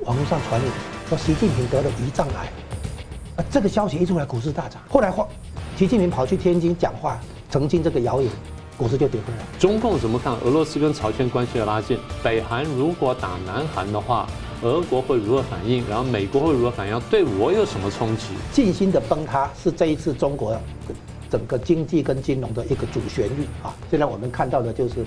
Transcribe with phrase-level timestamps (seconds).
[0.00, 0.70] 网络上传言
[1.08, 2.48] 说习近平得了胰脏癌，
[3.36, 4.82] 啊，这个消息一出来，股市大涨。
[4.88, 5.28] 后来话，
[5.76, 7.16] 习近平跑去天津讲话，
[7.48, 8.28] 澄清这个谣言，
[8.76, 9.38] 股市就跌回来。
[9.56, 11.96] 中共怎么看俄罗斯跟朝鲜关系的拉近？
[12.24, 14.26] 北韩如果打南韩的话，
[14.62, 15.88] 俄国会如何反应？
[15.88, 17.00] 然后美国会如何反应？
[17.02, 18.24] 对我有什么冲击？
[18.52, 20.60] 信心的崩塌是这一次中国
[21.30, 23.72] 整个经济跟金融的一个主旋律啊。
[23.88, 25.06] 现在我们看到的就是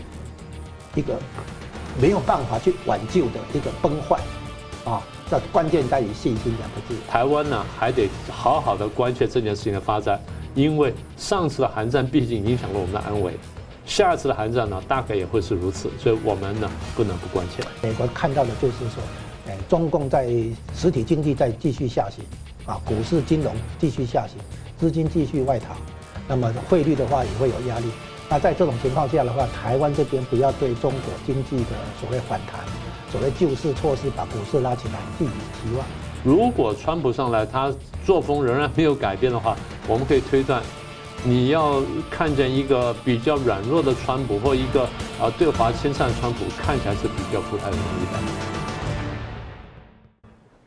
[0.96, 1.20] 一个
[2.02, 4.18] 没有办法去挽救的一个崩坏。
[4.88, 6.96] 啊，这关键在于信心两个字。
[7.10, 10.18] 台湾呢，还得好好的关切这件事情的发展，
[10.56, 13.34] 因为上次的韩战毕竟影响了我们的安危，
[13.86, 17.62] 下一次的韩战呢，大概也会是如此，所以我们呢，不能不关切。
[17.82, 19.04] 美国看到的就是说，
[19.48, 20.26] 哎，中共在
[20.74, 22.24] 实体经济在继续下行，
[22.66, 24.38] 啊，股市金融继续下行，
[24.80, 25.76] 资金继续外逃，
[26.30, 27.88] 那么汇率的话也会有压力。
[28.30, 32.62] 那在这种情况下的话，台湾这边不要对中国经济的所谓反弹。
[33.12, 35.86] 所谓救市措施把股市拉起来，寄予期望。
[36.24, 37.74] 如果川普上来，他
[38.06, 39.56] 作风仍然没有改变的话，
[39.88, 40.62] 我们可以推断，
[41.24, 44.84] 你要看见一个比较软弱的川普，或一个
[45.22, 48.20] 啊对华亲善的川普，看起来是比较不太容易的。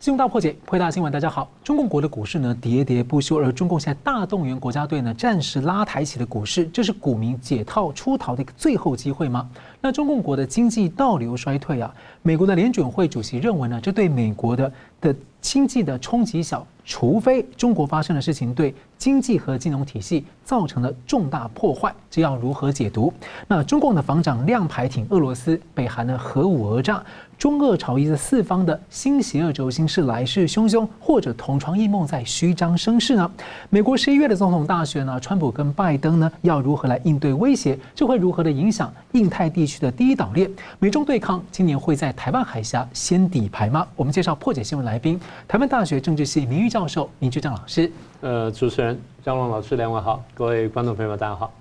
[0.00, 1.46] 新闻大破解，回答新闻，大家好。
[1.62, 9.46] 中共国的股市呢喋喋不休，而中共现在大动员国家队呢，暂时拉抬起的股市，这是股民解套出逃的一个最后机会吗？
[9.78, 23.12] 那中共国的经济倒流衰退啊，美国的联准会主席认为呢，这对美国的的经济的冲击小，除非中国发生的事情对经济和金融体系造成了重大破坏，这要如何解读？
[23.48, 27.02] 那中共的防长亮牌挺俄罗斯，北韩的核武讹诈。
[27.38, 33.30] 中俄朝一的四方的新邪恶轴心是来势汹汹，或者同床异梦在虚张声势呢？
[33.70, 37.78] 美国十一月的总统大选呢，川普跟拜登呢要如何来应对威胁？
[37.94, 40.50] 这会如何的影响印太地区的第一岛链？
[40.78, 43.86] 美中对抗今年会在台湾海峡掀底牌吗？
[43.96, 47.90] 我们介绍破解新闻来宾，台湾大学政治系名誉教授林居正老师。
[48.20, 51.52] 呃，主持人张龙老师，两位好，各位观众朋友们，大家好。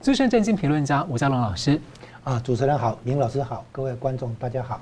[0.00, 1.80] 资深政经评论家吴家龙老师，
[2.24, 4.80] 啊，主持人好，林老师好，各位观众大家好。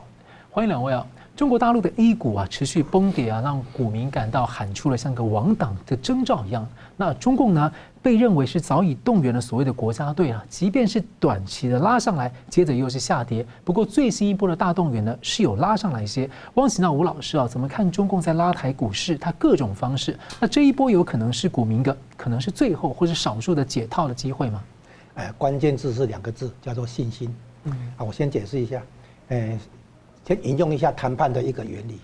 [0.51, 1.07] 欢迎两位啊！
[1.35, 6.69] 中国大陆的 A 股啊持续崩跌啊，让股民感到喊出了像个亡党的征兆一样。
[6.95, 13.47] 那中共呢，被认为是早已动员了所谓的国家队啊，即便是短期的拉上来，接着又是下跌。
[13.65, 16.29] 不过最新一波的大动员呢，是有拉上来一些。
[16.55, 19.17] 汪喜娜吴老师啊，怎么看中共在拉抬股市？
[19.17, 24.63] 它各种方式，那这一波有可能是股民的，可能是最后或是少数的解套的机会吗？
[25.15, 27.35] 哎，关键字是两个字，叫做信心。
[27.65, 28.83] 嗯，啊，我先解释一下，
[29.29, 29.59] 哎。
[30.25, 31.99] 先引用一下谈判的一个原理，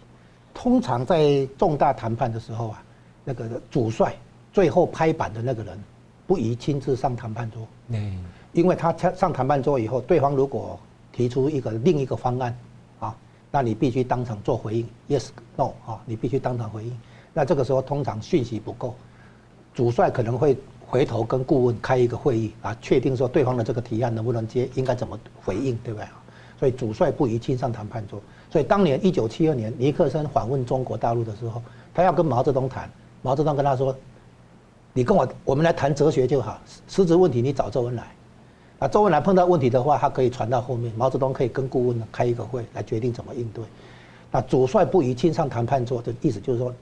[0.52, 2.82] 通常在重大谈判的时候啊，
[3.24, 4.12] 那个主帅
[4.52, 5.78] 最后拍板的那个人，
[6.26, 7.66] 不宜亲自上谈判桌。
[7.88, 10.78] 嗯，因为他上谈判桌以后，对方如果
[11.12, 12.56] 提出一个另一个方案，
[13.00, 13.16] 啊，
[13.50, 17.00] 那你必须当场做回应，yes no 啊，你必须当场回应。
[17.32, 18.94] 那这个时候通常讯息不够，
[19.74, 26.06] 主帅可能会回头跟顾问开一个会议啊，确定说对方的这个提案能不能接，应该怎么回应，对不对？
[26.58, 28.20] 所以主帅不宜亲上谈判桌。
[28.50, 31.62] 所以当年一九七二年尼克森访问中国大陆的时候，
[31.94, 32.90] 他要跟毛泽东谈，
[33.22, 33.94] 毛泽东跟他说
[34.98, 38.04] ：“你跟我我们来谈哲学就好，实质问题你找周恩来。
[38.80, 43.62] 啊，周恩来碰到问题的话，他可以传到后面，毛泽东可以跟顾问开一个会来决定怎么应对。
[44.32, 46.74] 那主帅不宜亲上谈判桌的意思就是说，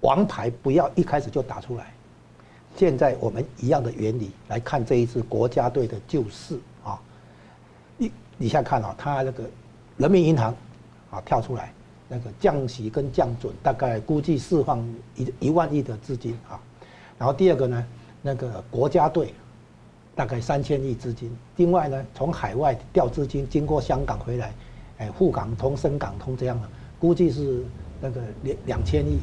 [0.00, 1.92] 王牌不要一开始就打出来。
[2.76, 6.58] 现在我们一样的原理来看这一次国家队的救市。
[8.38, 9.44] 你现在看啊，他那个
[9.98, 10.56] 人民银行
[11.10, 11.74] 啊跳出来，
[12.08, 14.82] 那个降息跟降准，大概估计释放
[15.14, 16.58] 一一万亿的资金啊。
[17.20, 17.84] 然后第二个呢，
[18.22, 19.34] 那个国家队
[20.16, 21.30] 大概三千亿资金。
[21.56, 24.54] 另外呢，从海外调资金，经过香港回来，
[24.96, 27.62] 哎，沪港通、深港通这样的，估计是
[28.00, 29.18] 那个两两千亿，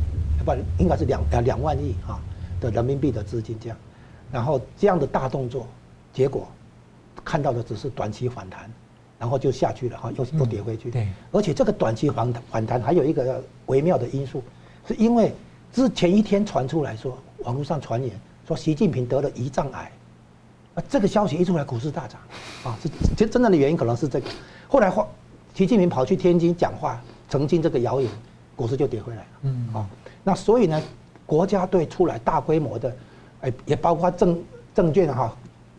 [0.45, 2.21] 不应该是两两两万亿啊
[2.61, 3.75] 的人民币的资金这样。
[4.31, 5.65] 然后这样的大动作，
[6.13, 6.47] 结果
[7.25, 8.71] 看到的只是短期反弹。
[9.19, 10.91] 然后就下去了哈，又又跌回去。
[10.91, 14.43] 对，而且这个短期反反弹还有一个微妙的因素，
[14.87, 15.33] 是因为
[15.73, 17.17] 之前一天传出来说，
[17.47, 18.11] 网络上传言
[18.45, 19.89] 说习近平得了胰脏癌，
[20.75, 22.19] 啊，这个消息一出来，股市大涨，
[22.65, 24.29] 啊，这其实真正的原因可能是这个。
[24.67, 25.07] 后来话，
[25.53, 28.11] 习近平跑去天津讲话，澄清这个谣言，
[28.53, 29.27] 股市就跌回来了。
[29.43, 29.87] 嗯，啊，
[30.25, 30.81] 那所以呢，
[31.25, 32.95] 国家队出来大规模的，
[33.41, 34.37] 哎，也包括证
[34.75, 35.33] 证券哈。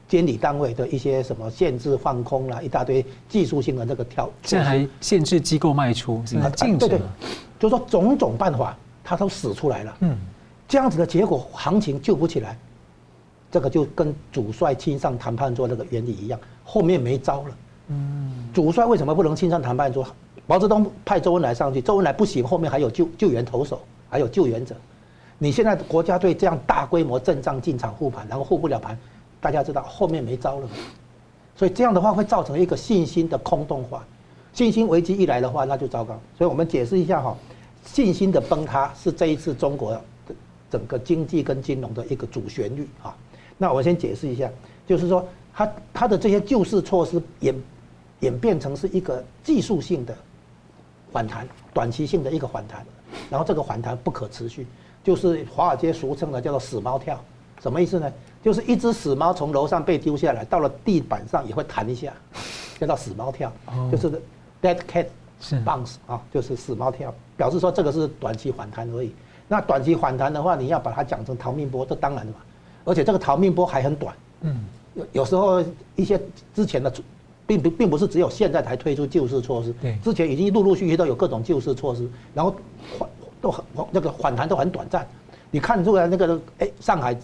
[0.09, 6.89] 监理单位的一些什么限制放空啦，一大堆技术性的那个跳，现在还限制机构卖出，禁止了。
[6.89, 7.01] 对对，
[7.59, 8.75] 就是说种种办法，
[9.05, 9.97] 他都使出来了。
[10.01, 10.17] 嗯，
[10.69, 12.57] 这样子的结果，行情救不起来。
[13.51, 17.57] 这个就跟主帅亲上谈判桌那个原理一样，后面没招了。
[17.89, 20.07] 嗯，主帅为什么不能亲上谈判桌？
[20.47, 23.81] 毛泽东派周恩来上去，周恩来不行，后面还有救救援投手，
[24.11, 24.77] 还有救援者。
[25.39, 28.99] 你现在国家队这样大规模阵仗进场护盘，然后护不了盘，
[29.41, 30.69] 大家知道后面没招了。
[31.57, 34.05] 所以这样的话会造成一个信心的空洞化，
[34.53, 36.19] 信心危机一来的话，那就糟糕。
[36.37, 37.35] 所以我们解释一下哈，
[37.85, 39.99] 信心的崩塌是这一次中国
[40.71, 43.17] 整个经济跟金融的一个主旋律啊。
[43.57, 44.51] 那我先解释一下，
[44.87, 47.55] 就是说它它的这些救市措施演
[48.21, 50.17] 演变成是一个技术性的。
[51.11, 52.85] 反弹，短期性的一个反弹，
[53.31, 54.67] 然后这个反弹不可持续，
[55.03, 57.19] 就是华尔街俗称的叫做“死猫跳”，
[57.63, 58.13] 什么意思呢？
[58.45, 62.13] 就是一只死猫从楼上被丢下来，到了地板上也会弹一下，
[62.79, 63.51] 叫做“死猫跳”，
[63.91, 64.11] 就是
[64.61, 65.07] “dead cat
[65.65, 69.11] bounce” 啊，就是死猫跳，表示说这个是短期反弹而已。
[69.49, 72.39] 那短期反弹的话，你要把它讲成逃命波，这当然的嘛，
[72.85, 74.65] 而且这个逃命波还很短，嗯，
[74.95, 75.65] 有有时候
[75.97, 76.21] 一些
[76.55, 76.93] 之前的。
[77.49, 82.55] 并不并不是只有现在才推出救市措施，对，之前已经陆陆续续都有各种救市措施，然后
[82.99, 83.09] 缓
[83.41, 85.09] 都很那个反弹都很短暂。
[85.51, 87.17] 你看出来那个哎，上海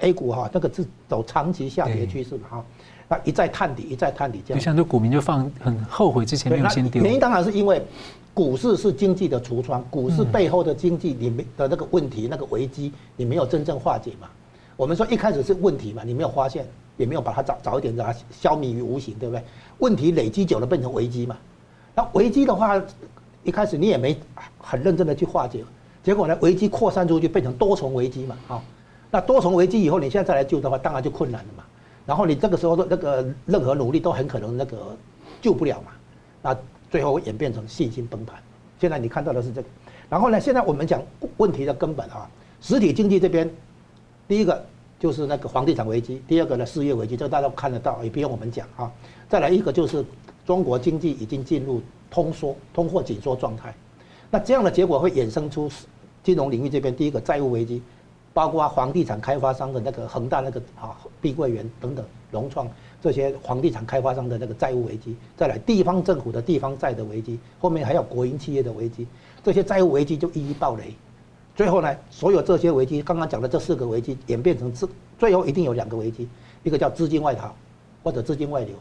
[0.00, 2.64] A 股哈，那个是走长期下跌趋势嘛哈，
[3.12, 4.58] 那一再探底，一再探底这样。
[4.58, 7.02] 就像这股民就放很后悔之前没有先丢。
[7.02, 7.84] 原因当然是因为
[8.32, 14.28] 股市是经济的橱窗，股市背后的经济你没的那个问题那个危机你没有真正化解嘛。
[14.76, 16.66] 我们说一开始是问题嘛，你没有发现。
[16.98, 19.42] 也没有把它早早一点把它消弭于无形，对不对？
[19.78, 21.34] 问题累积久了变成危机嘛。
[21.94, 22.80] 那危机的话，
[23.44, 24.14] 一开始你也没
[24.58, 25.64] 很认真的去化解，
[26.04, 28.36] 结果呢，危机扩散出去变成多重危机嘛。
[28.46, 28.62] 好，
[29.10, 31.64] 那多重危机以后，你现在再来救的话，当然就困难了嘛。
[32.06, 34.96] 然后你这个时候的那个任何努力都很可能那个
[35.40, 35.92] 救不了嘛。
[36.42, 36.56] 那
[36.90, 38.36] 最后演变成信心崩盘。
[38.80, 39.68] 现在你看到的是这个。
[40.08, 41.02] 然后呢，现在我们讲
[41.36, 42.28] 问题的根本啊，
[42.60, 43.50] 实体经济这边，
[44.26, 44.64] 第一个。
[45.02, 48.88] 就是那个房地产危机，第二个呢，失业危机，这个大家都看得到，也不用我们讲啊。
[49.28, 50.04] 再来一个就是
[50.46, 53.74] 中国经济已经进入通缩、通货紧缩状态，
[54.30, 55.68] 那这样的结果会衍生出
[56.22, 57.82] 金融领域这边第一个债务危机，
[58.34, 62.66] 包括房地产开发商的那个恒大那个啊、碧桂园等等、融创
[63.00, 69.06] 这些房地产开发商的那个债务危机，再来地方政府的地方债的危机，后面还有国营企业的危机，
[69.42, 70.94] 这些债务危机就一一爆雷。
[71.54, 74.88] 最后呢，所有这些危机，刚刚讲的这四个危机演变成资，
[75.18, 76.26] 最后一定有两个危机，
[76.62, 77.54] 一个叫资金外逃，
[78.02, 78.74] 或者资金外流，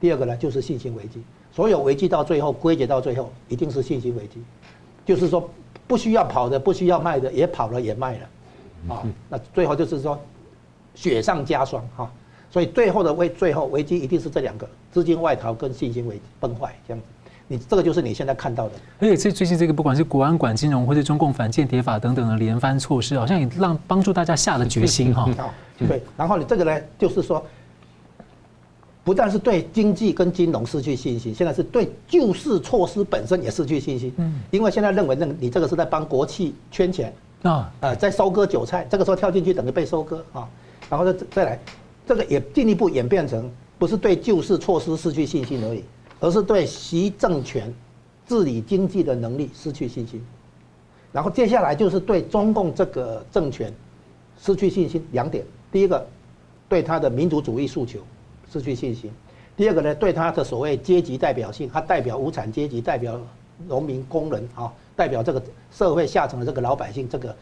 [0.00, 1.22] 第二个呢就是信心危机。
[1.52, 4.42] 所有危机到最后归结到最后，一定是信心危机，
[5.06, 5.48] 就是说
[5.86, 8.28] 不需要跑的、不需要卖的也跑了也卖了，
[8.88, 10.18] 啊，那最后就是说
[10.94, 12.10] 雪上加霜哈。
[12.50, 17.06] 所以最后的危，最后危机一定是这两个：资金外逃跟信心危崩坏这样子。
[17.50, 25.26] 你这个就是你现在看到的，而且这最近这个不管是国安管金融，或者中共反间谍法等等的连番措施，好像也让帮助大家下了决心哈。
[25.78, 27.42] 对，然后你这个呢，就是说，
[29.02, 34.12] 不但是对经济跟金融失去信心，现在是对救市措施本身也失去信心。
[34.18, 37.10] 嗯，因为现在认为那你这个是在帮国企圈钱
[37.42, 40.48] 啊，呃，在收割韭菜，这个时候跳进去等于被收割啊。
[40.88, 41.58] 然后再再来，
[42.06, 45.84] 这个也进一步演变成不是对救市措施失去信心而已。
[46.20, 47.72] 而是对习政权
[48.26, 50.20] 治理经济的能力失去信心，
[51.12, 53.72] 然后接下来就是对中共这个政权
[54.36, 55.06] 失去信心。
[55.12, 56.04] 两点：第一个，
[56.68, 58.00] 对他的民族主义诉求
[58.52, 59.12] 失去信心；
[59.56, 63.16] 第二个呢，对他的所谓阶级代表性，他代表无产阶级，代表
[63.68, 65.40] 农民工人啊，代表这个
[65.70, 67.34] 社会下层的这个老百姓，这个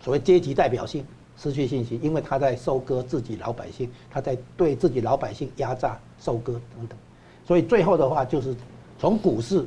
[0.00, 1.06] 所谓阶级代表性
[1.36, 6.98] 失去信心，因为他在收割自己老百姓，他在对自己老百姓压榨、收割等等。
[7.46, 8.52] 所以最后的话，就是
[8.98, 9.64] 从股市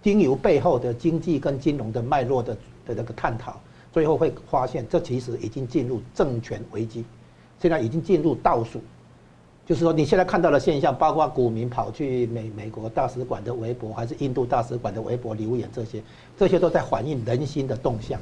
[0.00, 2.54] 经由背后的经济跟金融的脉络的
[2.86, 3.60] 的那个探讨，
[3.92, 7.04] 最后会发现，这其实已经进入政权危机，
[7.60, 8.80] 现在已经进入倒数。
[9.70, 16.02] 就是说，你现在看到的现象，包括股民跑去美美国大使馆的微博，还是印度大使馆的微博留言，这些
[16.36, 18.20] 这些都在反映人心的动向。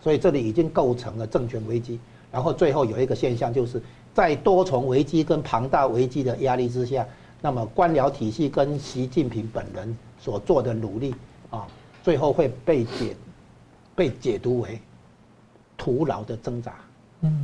[0.00, 2.00] 所以这里已经构成了政权危机。
[2.32, 3.78] 然后最后有一个现象，就是
[4.14, 7.06] 在多重危机跟庞大危机的压力之下。
[7.42, 11.14] 那么官僚体系跟习近平本人所做的努力
[11.50, 11.66] 啊，
[12.02, 13.14] 最后会被解
[13.94, 14.80] 被解读为
[15.76, 16.74] 徒劳的挣扎。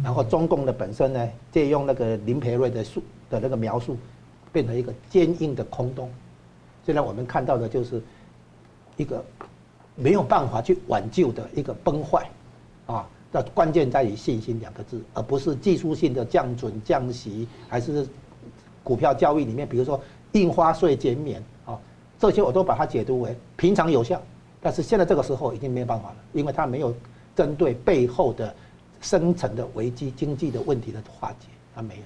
[0.03, 3.97] 然后中共的本身呢，借用那个林培瑞的述的那个描述，
[4.53, 6.11] 变成一个坚硬的空洞。
[6.85, 8.03] 现在我们看到的就是
[8.97, 9.25] 一个
[9.95, 12.29] 没有办法去挽救的一个崩坏
[12.87, 13.09] 啊。
[13.31, 18.07] 那关键在于信心两个字，而不是技术性的降准降息还是。
[18.85, 20.01] 股票交易里面，比如说
[20.33, 21.79] 印花税减免啊，
[22.19, 24.21] 这些我都把它解读为平常有效，
[24.61, 26.93] 但是现在这个时候已经没有办法了，因为它没有
[27.37, 28.53] 针对背后的
[29.03, 32.03] 深层的危机、经济的问题的化解，他没有。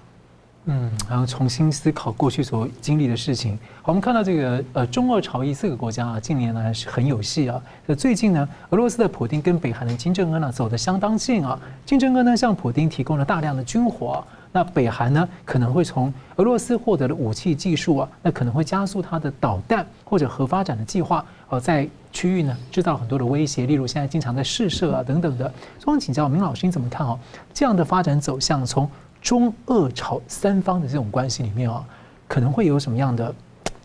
[0.68, 3.56] 嗯，然后重新思考过去所经历的事情。
[3.84, 7.62] 我们看到这个呃，中俄朝意四个国家啊，近年来是很有戏啊。
[7.86, 11.56] 那最近呢，俄罗斯的普丁跟北韩的金正恩呢走得相当近啊。
[11.84, 25.52] 金正恩呢向普丁提供了大量的军火，那北韩呢可能会从俄罗斯获得的武器技术啊，那可能会加速它的导弹或者核发展的计划，呃，在区域呢制造很多的威胁，例如现在经常在试射啊等等的。
[25.78, 27.18] 所以请教明老师，你怎么看哦？
[27.52, 28.88] 这样的发展走向从？
[29.22, 31.84] 中俄朝三方的这种关系里面啊，
[32.28, 33.34] 可能会有什么样的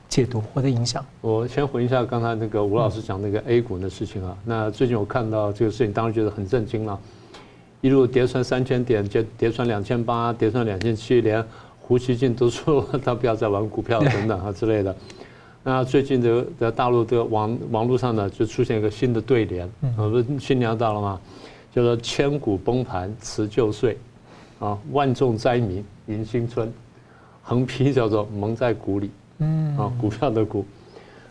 [0.07, 1.03] 解读或者影响？
[1.19, 4.37] 我先回一下刚才那个吴老师讲那个 A 股的事情啊。
[4.45, 6.99] 那最近我看到这个事情，当然觉得很震惊了，
[7.81, 11.43] 一路跌穿三千点，跌跌穿两千八，跌穿两千七，连
[11.79, 14.95] 胡锡进都 说他不要再玩股票等等啊之类的。
[15.63, 21.19] 那最近的在大陆的网网络上呢，就出现一个新的对联，啊，不是新年到了吗？
[21.73, 23.97] 叫做千古崩盘辞旧岁。
[24.59, 26.71] 啊，万众灾民迎新春，
[27.41, 29.09] 横批叫做蒙在鼓里，
[29.39, 30.63] 嗯，啊，股票的股，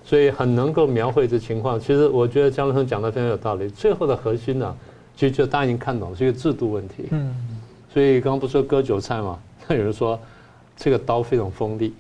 [0.02, 1.78] 所以很能够描绘这情况。
[1.78, 3.68] 其实我觉得江老师讲的非常有道理。
[3.68, 4.76] 最后的核心呢，
[5.20, 7.36] 其实就大家已经看懂是一个制度问题，嗯，
[7.92, 9.38] 所以刚刚不是说割韭菜嘛？
[9.68, 10.18] 那 有人说
[10.74, 11.92] 这个刀非常锋利，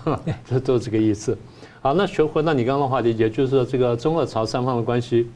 [0.44, 1.34] 这都是这个意思。
[1.80, 5.26] 好，那学回到你刚刚的话题，也就是说这个中俄朝三方的关系。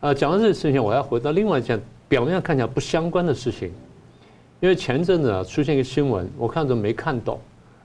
[0.00, 3.70] 呃，讲到这个事情，我要回到另外一件表面上看起来不相关的事情。
[4.58, 7.38] 因为前阵子啊出现一个新闻，我看着没看懂，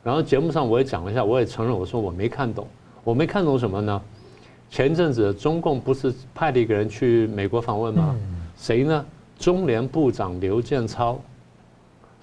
[0.04, 2.68] 然后节目上我也讲了一下，我也承认我说我没看懂，
[3.04, 4.02] 我没看懂什么呢？
[4.72, 8.16] 前阵子中共不是派了一个人去美国访问吗？
[8.60, 9.06] 谁呢？
[9.40, 11.18] 中联部长刘建超。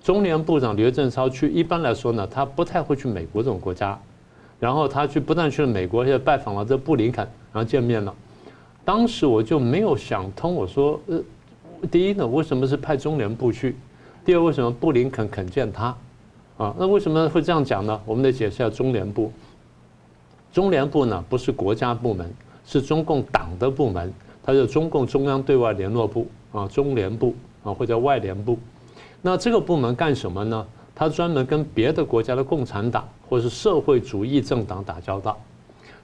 [0.03, 3.99] 中联部长刘建超去，一般来说呢，他不太会去美国这种国家，
[4.61, 8.15] 然后他去不但去了美国，而且拜访了这布林肯，然后见面了。
[8.85, 11.19] 当时我就没有想通，我说呃，
[11.91, 13.75] 第一呢，为什么是派中联部去？
[14.23, 15.97] 第二，为什么布林肯肯见他？
[16.59, 17.99] 啊，那为什么会这样讲呢？
[18.05, 19.33] 我们得解释一下中联部。
[20.53, 22.31] 中联部呢，不是国家部门，
[22.67, 24.13] 是中共党的部门，
[24.47, 27.35] 它是中共中央对外联络部啊，中联部
[27.65, 28.57] 啊，或者外联部。
[29.21, 30.65] 那这个部门干什么呢？
[30.95, 35.37] 它专门跟别的国家的共产党或是社会主义政党打交道，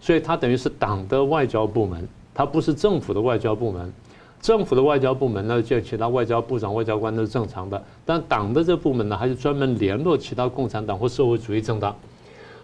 [0.00, 3.92] 所以它等于是党的外交部门，它不是政府的外交部门。
[4.40, 11.96] 政府的外交部门呢，就其他外交部长、外交官都是正常的，但党的这部门呢，还是专门联络其他共产党或社会主义政党，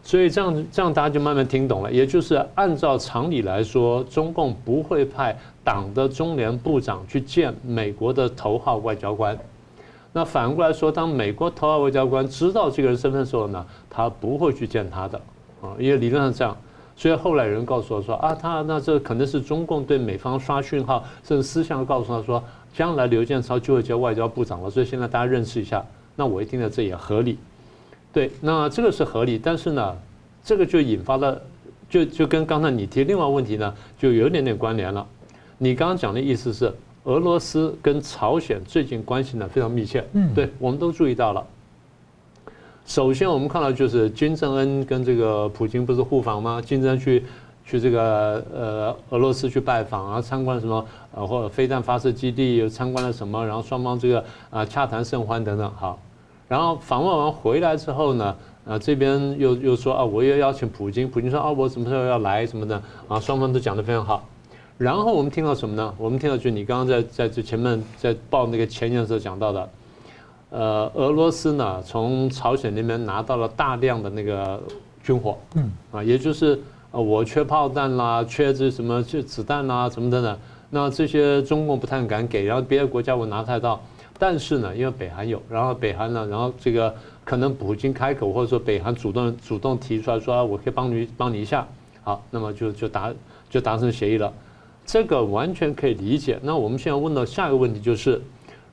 [0.03, 1.93] 所以这样这样大家就慢慢听懂了。
[1.93, 9.39] 也就是按照常理来说，中共不会派党的中联部长去见美国的头号外交官。
[10.15, 15.21] 那反过来说，当美国头号外交官知道这个人身份的时候呢，他不会去见他的
[15.61, 16.57] 啊，因为理论上这样。
[16.97, 22.43] 所以后来有人告诉我说啊，他那这可能是中共对美方刷讯号，甚至私下告诉他说，
[22.75, 24.71] 将来刘建超就会接外交部长了。
[24.71, 25.85] 所以现在大家认识一下。
[26.17, 27.39] 那我一听呢，这也合理。
[28.11, 29.95] 对，那这个是合理，但是呢，
[30.43, 31.39] 这个就引发了，
[31.91, 35.07] 就就跟刚才你提另外问题呢，就有点点关联了。
[35.59, 36.73] 你刚刚讲的意思是，
[37.05, 41.45] 俄罗斯跟朝鲜最近关系呢非常密切，嗯，对，我们都注意到了。
[42.87, 46.63] 首先，我们看到就是金正恩跟这个普京不是互访吗？
[46.65, 47.25] 金正恩去
[47.67, 55.71] 去这个呃俄罗斯去拜访啊，参观了什么呃或者飞弹发射基地，又参观了什么，然后双方这个啊洽谈甚欢等等。
[55.77, 55.99] 好，
[56.47, 64.25] 然后访问完回来之后呢，啊这边又又说啊，我也邀请普京，普京说啊，我什么时候要来什么的啊，双方都讲得非常好。
[64.79, 65.93] 然后我们听到什么呢？
[65.99, 69.69] 我们听到就你刚刚在在这前面在报那个前言的时候讲到的。
[70.51, 74.63] 呃，俄罗斯呢，从朝鲜那边拿到了大量的那个
[75.03, 76.59] 军火，嗯，啊，也就是
[76.93, 80.39] 呃，我缺炮弹啦，缺这什么缺子弹啦，什么等等？
[80.71, 83.79] 那这些中共不太敢给，然后别的国家我拿太到，
[84.19, 86.95] 但是呢，因为北韩有，然后北韩呢，然后这个
[87.25, 91.67] 可能普京开口，或者说北韩主动主动提出来说，我可以帮你帮你一下，
[92.05, 93.13] 好，那么就就达
[93.51, 94.33] 就达成协议了，
[94.89, 96.41] 这个完全可以理解。
[96.43, 98.21] 那我们现在问到下一个问题就是。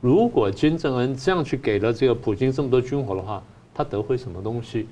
[0.01, 3.41] 如果金正恩这样去给了这个普京这么多军火的话，
[3.73, 4.87] 他得回什么东西？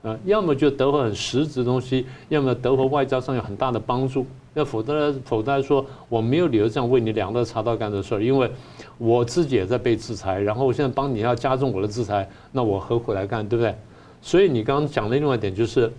[0.00, 4.24] 呃，要么就得回很实质的东西，要么得回外交上有很大的帮助。
[4.54, 8.50] 要否则否则来说，我没有理由这样为你两肋插刀干这事儿，因为
[8.96, 13.74] 我自己也在被制裁，然后我现在帮你要加重我的制裁，那我何苦来干，对不对？
[14.22, 15.92] 所以你刚刚讲的另外一点就是，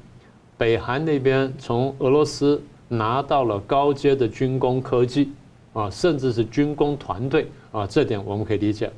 [0.58, 2.60] 北韩那边从俄罗斯
[2.90, 5.32] 拿到了高阶的军工科技。
[5.72, 8.92] 啊，甚至是军工团队啊，这点我们可以理解。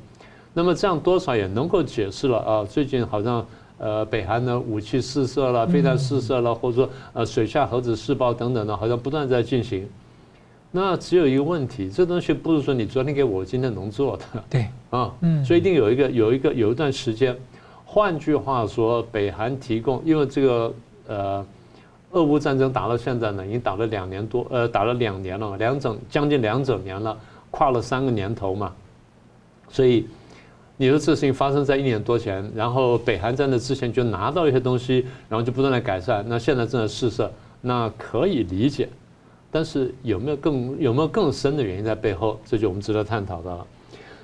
[0.54, 3.46] 那么这样多少也能够解释了啊，最近好像
[3.76, 9.86] 呃北韩的武器试射了，飞弹试射了，或者说呃水下核子试爆等等的，好像不断在进行。
[10.70, 14.24] 那只有一个问题，这东西不是说你昨天给我，今天能做的。
[14.48, 17.36] 对，啊，嗯，所以一定有一个有一个有一段时间，
[17.84, 20.74] 换句话说，北韩提供，因为这个
[21.06, 21.46] 呃，
[22.12, 27.18] 俄乌战争打到现在呢，已经打了两年多，呃，打了两年了，两整将近两整年了，
[27.50, 28.72] 跨了三个年头嘛。
[29.68, 30.06] 所以，
[30.76, 38.88] 你说这事情发生在一年多前，然后北韩在那之前就拿到一些东西，然后就不断的改善，那现在正在试射，那可以理解。
[39.50, 42.38] 但是有没有更有没有更深的原因在背后？
[42.44, 43.66] 这就我们值得探讨的了。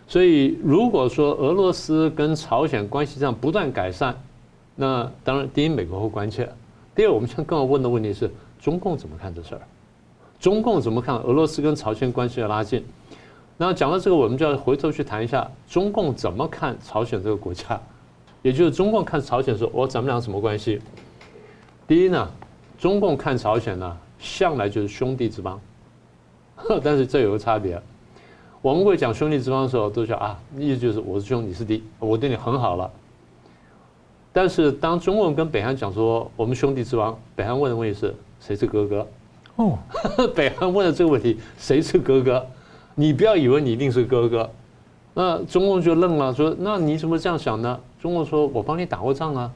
[0.07, 4.15] 所以，如果说俄罗斯跟朝鲜关系这样不断改善，
[4.75, 6.45] 那当然，第一，美国会关切；
[6.99, 8.29] 第二，我们现在更要问的问题是，
[8.61, 9.61] 中共怎么看这事儿？
[10.41, 12.85] 中共怎么看俄罗斯跟朝鲜关系的拉近？
[13.57, 17.81] 那讲到这个，我们就要回头去谈一下，中共怎么看朝鲜这个国家？
[18.43, 20.81] 也就是中共看朝鲜说，我咱们俩什么关系？
[21.87, 22.29] 第一呢，
[22.81, 25.61] 中共看朝鲜呢，向来就是兄弟之邦，
[26.57, 27.81] 呵 但是这有个差别。
[28.61, 32.91] 我们会讲兄弟之邦的时候，都讲啊，意思就是我是兄，你是弟，我对你很好了。
[34.33, 39.07] 但是当中共跟北韩讲说我们兄弟之邦，北韩问的问题是谁是哥哥？
[39.57, 39.79] 哦，
[40.37, 42.47] 北韩问的这个问题，谁是哥哥？
[42.95, 44.49] 你不要以为你一定是哥哥。
[45.15, 47.81] 那中共就愣了，说那你怎么这样想呢？
[48.01, 49.51] 中共说我帮你打过仗啊，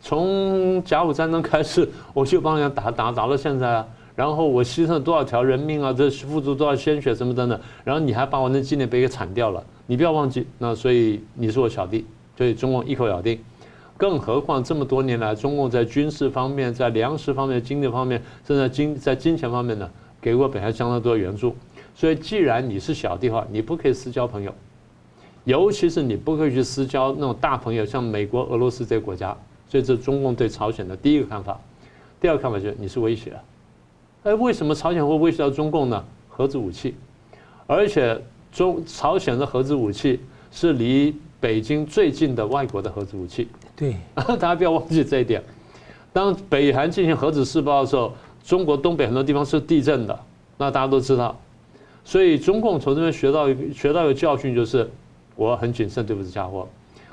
[0.00, 3.86] 从甲午战争开始，我就帮人家打打打到现在啊。
[4.16, 5.92] 然后我牺牲了多少条人命啊？
[5.92, 7.60] 这付出多少鲜血什么等等。
[7.84, 10.46] 然后你还把我那纪念碑给铲掉了，你不要忘记。
[10.58, 12.04] 那所以你是我小弟，
[12.36, 13.38] 所以中共一口咬定。
[14.00, 19.90] 更何况这么多年来，中共在军事方面、在粮食方面、经济方面，甚至在金在金钱方面呢，
[20.22, 21.54] 给过北韩相当多的援助。
[21.94, 24.54] 所以既然你是小弟的话，你不可以私交朋友，
[25.44, 29.36] 尤其是你不可以去私交那种大朋友，像美国、俄罗斯这些国家。
[29.68, 31.60] 所以这是中共对朝鲜的第一个看法。
[32.18, 33.34] 第二个看法就是你是威胁。
[34.22, 36.02] 哎，为什么朝鲜会威胁到中共呢？
[36.26, 36.94] 核子武器，
[37.66, 38.18] 而且
[38.50, 43.46] 中朝鲜的核子武器是离北京最近的外国的核子武器。
[43.80, 43.96] 对，
[44.36, 45.42] 大家不要忘记这一点。
[46.12, 48.12] 当北韩进行核子试爆的时候，
[48.44, 50.20] 中国东北很多地方是地震的，
[50.58, 51.34] 那大家都知道。
[52.04, 54.86] 所以中共从这边学到学到一个教训，就是
[55.34, 56.68] 我很谨慎对付这家伙。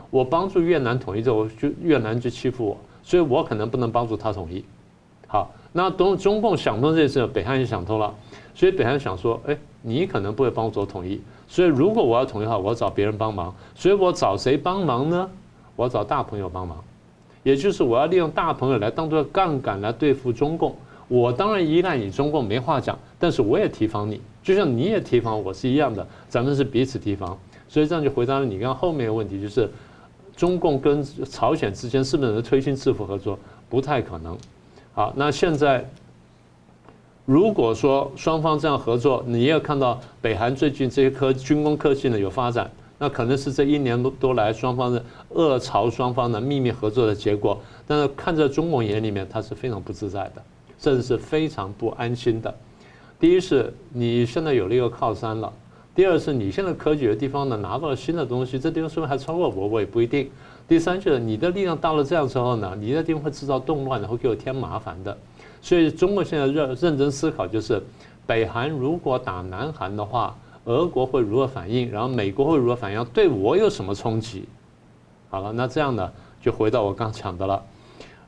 [0.10, 4.62] 我帮助越南统一之后，就越南就欺负我，所以我可能不能帮助他统一。
[5.26, 5.50] 好。
[5.74, 8.12] 那东中共想通这件事，北韩也想通了，
[8.56, 15.30] 所以北韩想说，哎，你可能不会帮助我统一，所以如果我要统一的话，我要找别人帮忙，所以我找谁帮忙呢？
[15.78, 16.84] 我找大朋友帮忙，
[17.44, 20.76] 也就是我要利用大朋友来当做杠杆来对付中共。
[21.08, 27.38] 我当然依赖你中共没话讲，但是我也提防你，就像你也提防我是一样的，咱们是彼此提防。
[27.70, 29.70] 所以这样就回答了你刚后面的问题，就是
[30.36, 33.40] 中共跟朝鲜之间是不是能推进制服合作？
[33.70, 34.38] 不太可能。
[34.94, 35.88] 好，那现在
[37.26, 47.60] 如果说双方这样合作，你也看到北韩最近这些科军工科技呢有发展，那可能是这一年多多来双方的俄朝双方的秘密合作的结果。
[47.86, 50.42] 但是看在中共眼里面，他是非常不自在的，
[50.80, 52.54] 甚至是非常不安心的。
[53.20, 55.52] 第一是你现在有了一个靠山了，
[55.96, 60.30] 第二是你现在科举的地方呢拿到了新的东西，这地方是不是还超过我，我也不一定。
[60.68, 65.18] 第三就是你的力量到了这样之后呢，你的地方会制造动乱，然后给我添麻烦的。
[65.62, 67.82] 所以中国现在认认真思考，就是
[68.26, 71.90] 北韩如果打南韩的话，俄国会如何反应？
[71.90, 73.04] 然后美国会如何反应？
[73.06, 74.48] 对我有什么冲击？
[75.30, 77.62] 好了，那这样呢，就回到我刚讲的了。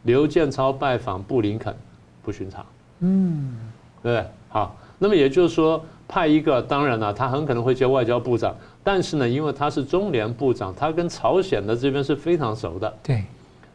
[0.03, 1.75] 刘建超拜访布林肯，
[2.23, 2.65] 不寻常。
[2.99, 3.53] 嗯，
[4.01, 4.25] 对不对？
[4.47, 8.55] 好，那么也就是说，派一个，当然了，他很可能会接外交部长。
[8.83, 13.23] 但是呢，因为他是中联部长，他跟朝鲜的这边是非常熟的，对，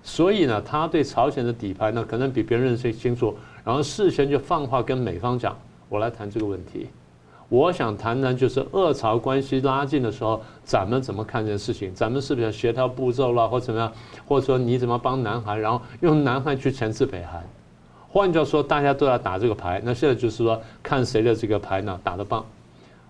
[0.03, 3.37] 所以呢，他对朝鲜的底牌呢，可能比别人认识清楚。
[3.62, 5.55] 然后事先就放话跟美方讲，
[5.88, 6.88] 我来谈这个问题，
[7.55, 11.95] 我想谈谈就是俄朝关系拉近的时候，咱们怎么看这件事情？
[11.95, 13.93] 咱们是不是要协调步骤了，或怎么样？
[14.27, 17.40] 或者说你怎么帮南韩，然后用南韩去钳制北韩？
[18.11, 19.81] 换句话说，大家都要打这个牌。
[19.85, 22.45] 那现在就是说，看谁的这个牌呢打得棒。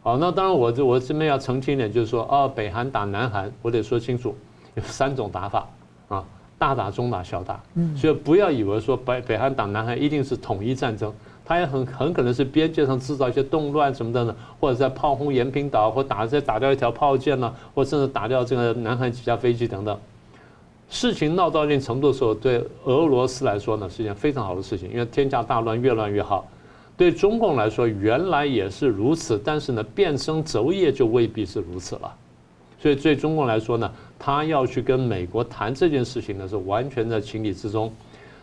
[0.02, 4.36] 好，那当然我这我这边要澄清一点，就是说啊，北韩打南韩，我得说清楚，
[4.74, 5.66] 有三种打法
[6.08, 6.22] 啊，
[6.58, 7.58] 大打、中打、小打。
[7.76, 11.10] 嗯，所以不要以为说北北韩打南韩一定是统一战争，
[11.44, 19.98] 他也很很可能是边界上制造一些动乱什么的呢，或者在炮轰延坪岛，或打再打掉一条炮舰呢，或甚至打掉这个南韩几架飞机等等。
[20.88, 26.46] 事情闹到一定程度的时候，对俄罗斯来说呢，是一件非常好的事情，因为天下大乱，越乱越好。
[26.96, 32.14] 对中共来说，原来也是如此，但是呢，变声轴夜就未必是如此了。
[32.78, 37.92] 所以对中共来说呢，他要去跟美国谈这件事情呢，是完全在情理之中。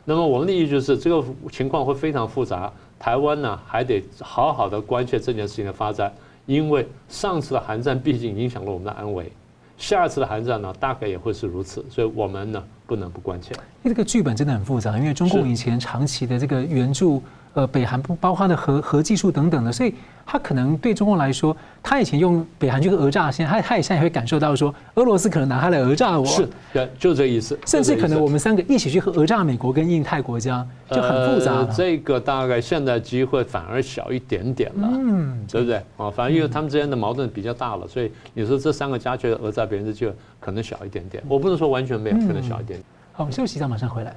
[0.03, 2.73] 那么我们的意义就是，这个情况会非常复杂。
[3.01, 6.13] 台湾呢，还得好好的关切这件事情的发展，
[6.45, 9.31] 因为上次的韩战毕竟影响了我们的安危，
[9.75, 13.55] 下次的韩战呢，大概也会是如此，所以我们呢不能不关切。
[13.83, 17.23] 这个剧本真的很复杂，因为中共以前长期的这个援助。
[17.53, 19.93] 呃，北韩不包括的核核技术等等的，所以
[20.25, 27.59] 他可能对中共来说，他以前用北韩去讹诈，现在他他也现在也会感受到说，俄罗斯可能拿他来讹诈我，是，对，就这意思。
[27.65, 31.55] 甚至可能我们三个一起去讹诈美国跟印太国家，就很复杂。
[31.55, 35.75] 呃，这个大概现在机会反而小一点点了，嗯，对不对？
[35.97, 41.21] 啊，反正因为他们之间的矛盾比较大了，所以你说这三个加起来讹诈别人的机会可能小一点点。
[41.27, 42.83] 我不能说完全没有，可能小一点点。
[43.11, 44.15] 好，我们休息一下，马上回来。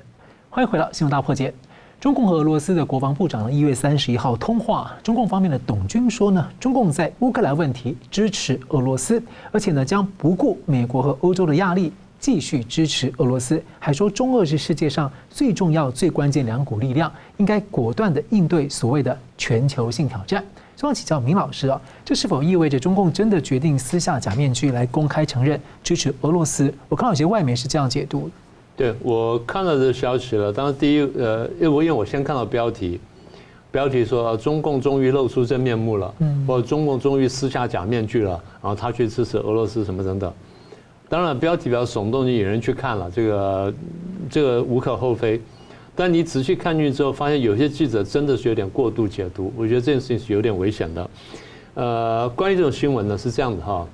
[0.51, 1.53] 欢迎回到新闻大破解。
[2.01, 4.93] 中共和俄罗斯的国防部长呢，一月三十一号通话。
[5.03, 13.63] 中共方面的董军说呢，中共在乌克兰问题支持俄罗斯，而且呢将不顾美国和欧洲的压力，继续支持俄罗斯。
[13.79, 20.45] 还说中俄是世界上最重要、最关键两股力量，应该果断地应对所谓的全球性挑战。
[20.77, 26.75] 希望请教明老师啊，这是否意味着中共真的决定撕下假面具来公开承认支持俄罗斯？
[26.91, 28.31] 我看到有些外媒是这样解读。
[28.77, 30.53] 对，我看到这个消息了。
[30.53, 32.99] 当然，第一，呃，因为我因为我先看到标题，
[33.71, 40.33] 标题说中共终于露出真面目了，嗯，或者中共终于撕下假面具了，然后他去支持俄罗斯什么等等。
[41.09, 43.75] 当然，标题比较耸动，就引人去看了，这个
[44.29, 45.41] 这个无可厚非。
[45.95, 51.11] 但你仔细看进去之后，发现有些记者真的是有点过度解读，我觉得这件事情是有点危险的。
[51.75, 53.87] 呃，关于这种新闻呢，是这样的哈。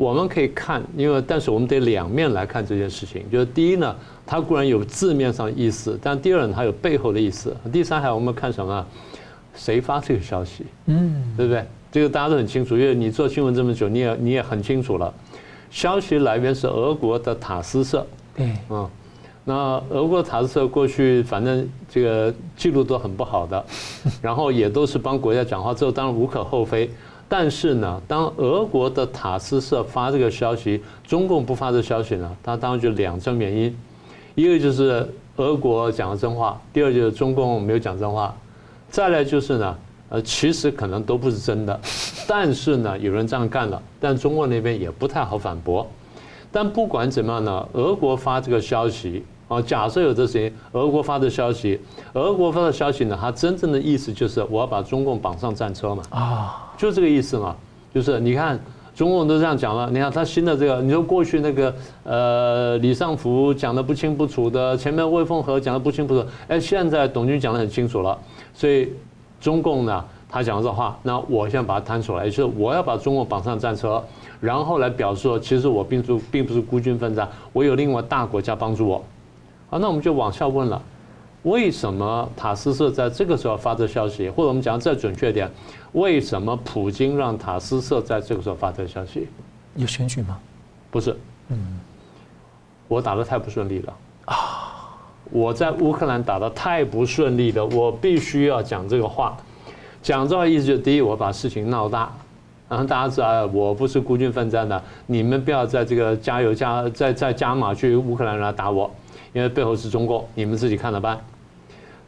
[0.00, 3.22] 我们可以看，因为但是我们得两面来看这件事情。
[3.30, 7.54] 就是第一呢，它固然有字面上的意思，但第二呢，它有背后的意思。
[7.70, 8.86] 第三还我们看什么？
[9.54, 10.64] 谁发这个消息？
[10.86, 11.62] 嗯，对不对？
[11.92, 15.12] 这个大家都很清楚，因为你做新闻这么久，你也你也很清楚了。
[15.70, 18.06] 消息来源是俄国的塔斯社。
[18.34, 18.88] 对，嗯，
[19.44, 23.62] 那俄国塔斯社过去反正这个记录都很不好的，
[24.22, 26.88] 然后也都是帮国家讲话，之后当然无可厚非。
[27.30, 33.78] 但是呢，当俄国的塔斯社发这个消息，中共不发这消息呢，它当然就两层原因，
[34.34, 38.34] 一个就是俄国讲了真话，第二就是中共没有讲真话，
[38.90, 41.80] 再来就是呢，呃，其实可能都不是真的，
[42.26, 45.86] 但是呢，有人这样干了，但中国那边也不太好反驳。
[46.50, 49.24] 但不管怎么样呢，俄国发这个消息。
[49.50, 51.80] 啊，假设有这些俄国发的消息，
[52.12, 57.54] 俄国发的消息呢，它真正的意思就是我要把中共绑上战车嘛，啊，就这个意思嘛，
[57.94, 58.58] 就是你看
[58.94, 68.16] 中共都这样讲了，你看他新的这个，你说过去那个呃李尚福讲的不清不楚的，前面魏凤和讲的不清不楚，哎，现在董军讲的很清楚了，
[68.54, 68.90] 所以
[69.42, 74.02] 中共呢，他讲这话，那我现在把它摊出来，就是我要把中共绑上战车，
[74.40, 79.04] 然后来表示说，其实我并不并不是孤军奋战，我有另外大国家帮助我。
[79.68, 80.80] 好，那我们就往下问了，
[81.44, 84.28] 为什么塔斯社在这个时候发这消息？
[84.28, 85.50] 或者我们讲再准确点，
[85.92, 89.26] 为什么普京让塔斯社在这个时候发这个消息？
[89.74, 90.38] 有选举吗？
[90.90, 91.16] 不是，
[91.48, 91.80] 嗯，
[92.88, 94.36] 我打的太不顺利了啊！
[95.30, 99.36] 我在乌克兰打的太不顺利了，我必须要讲这个话。
[100.02, 102.12] 讲这话意思就是，第一，我把事情闹大，
[102.68, 108.90] 然后大家知道我不是孤军奋战的，你们不要在这个加油加再再加码去乌克兰来打我。
[109.32, 111.16] 因为背后是中共，你们自己看着办。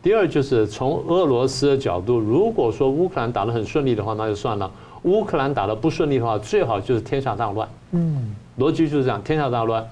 [0.02, 4.68] 第二就是从俄罗斯的角度，如果说乌克兰打得很顺利的话，那就算了；
[5.04, 7.68] 乌克兰打得不顺利的话，最好就是天下大乱。
[7.92, 9.86] 嗯，逻辑就是这样，天下大乱。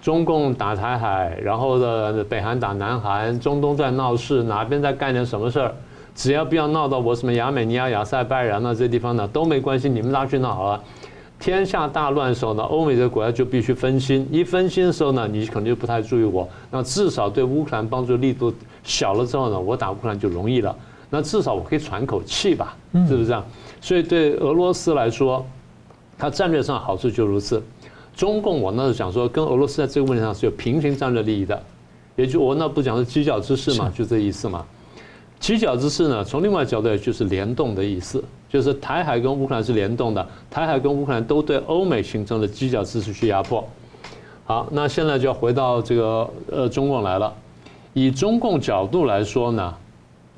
[0.00, 5.74] 中共打台海，然后的北韩打南韩，中东在闹事，哪边在干点什么事儿，
[6.14, 10.82] 只要不要闹到我什么亚美尼亚、亚塞拜然那这地方呢，都没关系，你们拉去闹好了。
[11.38, 14.26] 天下大乱的时候呢，欧美的国家就必须分心。
[14.30, 16.48] 一分心的时候呢，你可能就不太注意我。
[16.70, 18.52] 那至少对乌克兰帮助力度
[18.86, 20.74] 小了之后呢，我打乌克兰就容易了。
[21.10, 22.74] 那至少我可以喘口气吧，
[23.06, 23.44] 是不是这样？
[23.80, 25.44] 所以对俄罗斯来说，
[26.16, 27.62] 它战略上好处就如此。
[28.14, 31.62] 中共我那时候讲说，跟俄罗斯在这个问题上是有平行战略利益的，
[32.14, 34.64] 也就我那不讲是犄角之势嘛，就这意思嘛。
[35.40, 38.22] 犄角之势呢，从另外角度就是联动的意思。
[38.48, 43.62] 就是台海跟乌克兰是联动的，台海跟乌克兰都对欧美形成了犄角之势去压迫。
[44.44, 47.34] 好，那现在就要回到这个呃中共来了。
[47.96, 49.74] 以中共角度来说呢，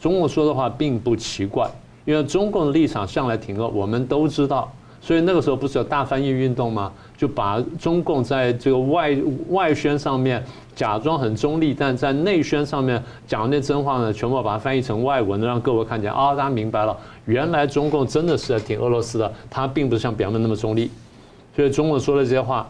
[0.01, 1.69] 中共说的话并不奇怪，
[2.05, 4.73] 因为中共的立场向来挺俄，我们都知道。
[5.01, 6.93] 所以那个时候不是有大翻译运动吗？
[7.17, 9.17] 就把中共在这个外
[9.49, 10.41] 外宣上面
[10.77, 20.89] 假装很中立，但在内宣上面讲的那真话呢，全部把它翻译成外文，让各位看见啊，大家明白了，原来中共真的是在挺俄罗斯的，他并不是像表面那么中立。
[21.57, 22.69] 所以中共说了这些话，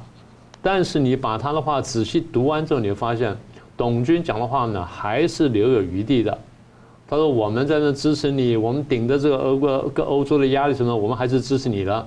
[0.63, 3.37] 但是你把他的话仔细读完之后，你会发现
[3.79, 6.37] 董军讲的话呢，还是留有余地的。
[7.09, 12.07] 他说：“我们在那支持你，我们顶着这个俄国跟欧洲的压力什么，我们还是支持你的。”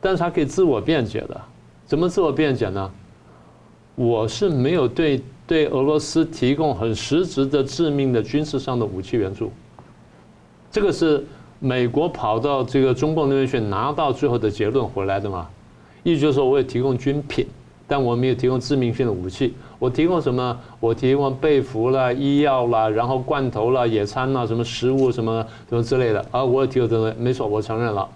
[0.00, 1.40] 但是他可以自我辩解的，
[1.84, 2.88] 怎么自我辩解呢？
[3.96, 9.50] 我是没有对对俄罗斯提供很实质的致命的军事上的武器援助，
[10.70, 11.26] 这个是
[11.58, 15.48] 美国跑到这个中共那边去拿到最后的结论回来的嘛？
[16.04, 17.44] 意思就是说，我也提供军品，
[17.88, 19.52] 但我没有提供致命性的武器。
[19.78, 20.58] 我提供什么？
[20.80, 28.08] 我提供被服啦、医药啦，然后罐头啦、野餐啦、什么食物什么什么之类的啊，我也提供这东西，没错，我承认了。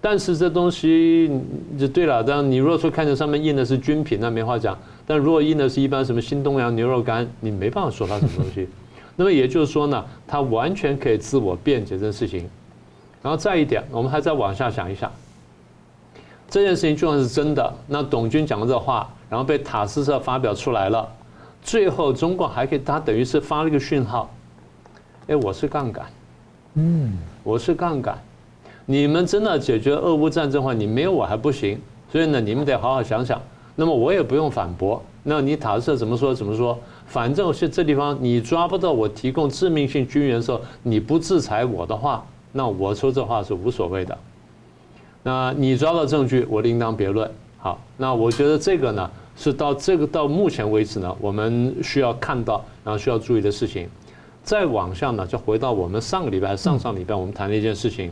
[0.00, 1.28] 但是这东西
[1.76, 4.78] 就对了，当然你如果说看着上面印的是军品，那没话讲。
[5.04, 8.68] 但如果印的是一般什么新东阳牛肉干，你没办法说它什么东西。
[9.16, 12.48] 那么也就是说呢，它完全可以自我辩解这件事情。
[13.20, 15.10] 然后再一点，我们还再往下想一下，
[16.48, 21.08] 这件事情就算是真的，那董军讲的这话，然后被塔斯社发表出来了，
[21.62, 24.30] 最后中国还可以，他等于是发了一个讯号，
[25.26, 26.06] 哎，我是杠杆，
[26.74, 27.12] 嗯，
[27.42, 28.18] 我是杠杆。
[28.86, 31.78] 你们真的解决俄乌战争的话，你没有我还不行，
[32.10, 33.38] 所以呢，你们得好好想想。
[33.76, 44.18] 那么我也不用反驳，那你塔斯社怎么说怎么说，反正是这地方你抓不到我提供致命性军援的时候，你不制裁我的话，那我说这话是无所谓的。
[45.22, 47.30] 那你抓到证据，我另当别论。
[47.58, 53.88] 好，那我觉得这个呢，是到这个到目前为止呢，我们需要看到，然后需要注意的事情。
[54.44, 58.10] 再往下呢，就回到我们上个礼拜、上上礼拜我们谈的一件事情。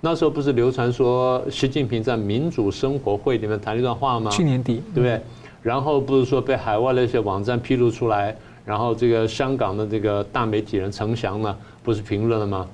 [0.00, 4.30] 那时候不是流传说习近平在民主生活会里面谈了一段话吗？
[4.30, 5.20] 去年底，对不对？
[5.60, 12.68] 然后不是说被海外的一些网站披露出来，然后这个香港的这个大媒体人陈翔呢，不是评论了吗？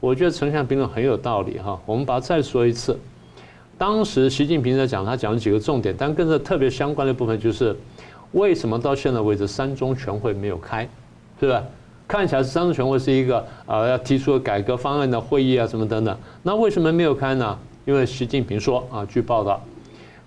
[0.00, 1.80] 我觉得陈翔评论很有道理哈。
[1.86, 2.98] 我们把它再说一次，
[3.78, 7.76] 当时习近平在讲，他讲了几个重点，但跟这特别相关的部分就是，
[8.32, 10.88] 为什么到现在为止三中全会没有开，
[11.38, 11.62] 是吧？
[12.08, 17.58] 看起来三中全会是一个呃要提出改革方案的会议啊什么等等，那为什么没有开呢？
[17.84, 19.62] 因为习近平说啊，据报道，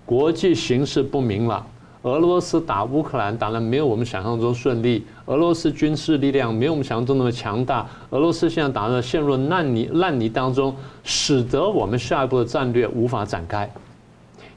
[0.06, 1.66] 国际形势不明朗，
[2.02, 13.70] 俄罗斯打乌克兰打得没有我们想象中顺利，俄罗斯军事力量没有我们想象中那么强大，俄罗斯现在打的陷入烂泥烂泥当中，使得我们下一步的战略无法展开。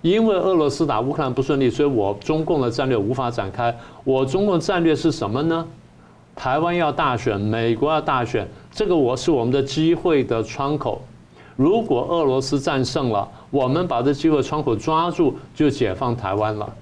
[0.01, 3.75] 因为俄罗斯打乌克兰不顺利，所以我中共的战略无法展开。
[4.06, 5.65] 我中共战略是什么呢？
[6.36, 11.01] 台湾要大选，美国要大选，这个我是我们的机会的窗口。
[11.58, 16.73] 如果俄罗斯战胜了，我们把这机会窗口抓住，就解放台湾了。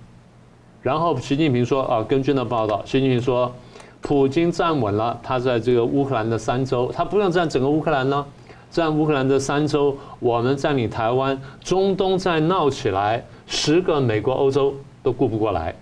[0.81, 3.51] 然后习近平说啊，根据那报道，习近平说，
[4.01, 8.25] 普京站稳了，他在这个乌克兰的三州，他不用占整个乌克兰呢，
[8.69, 15.75] 占乌克兰的三州，我们占领台湾，中东再闹起来，十个美国、欧洲都顾不过来。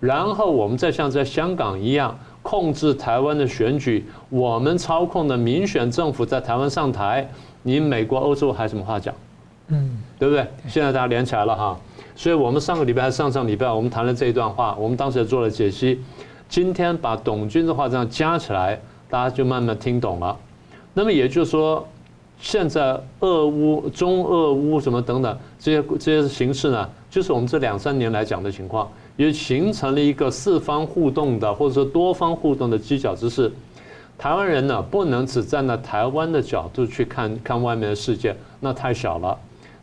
[0.00, 2.16] 然后我们再像在香港一样。
[2.42, 7.28] 控制台湾的选举，我们操控的民选政府在台湾上台，
[7.64, 9.12] 你美国、欧洲还有什么话讲？
[9.66, 10.46] 嗯，对不对？
[10.68, 11.76] 现在大家连起来了哈，
[12.16, 16.00] 所以我们上个礼拜、上上礼拜我们谈了这一段话，我们当时也做了解析。
[16.48, 20.34] 今天把董军的话这样加起来，大家就慢慢听懂了。
[20.94, 21.86] 那么也就是说，
[22.40, 28.90] 现在俄乌、中俄乌什么等等这些这些形势呢，就是我们这两三年来讲的情况。
[29.16, 33.50] 也形成了一个四方互动的，或者说多方互动的犄角之势。
[34.18, 39.38] 台湾人呢，不能只站在台湾的角度去看看外面的世界，那太小了。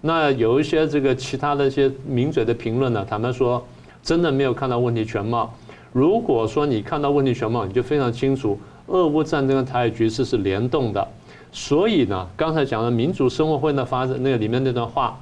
[0.05, 3.65] 那有一些这个其他的一些名嘴的评论呢，他们说
[4.03, 5.53] 真的没有看到问题全貌。
[5.93, 11.07] 如果说你看到问题全貌，你就非常清楚，俄乌战争的台海局势是联动的。
[11.53, 15.17] 所以呢，刚才讲的民主生活会的发展那个里面那段话。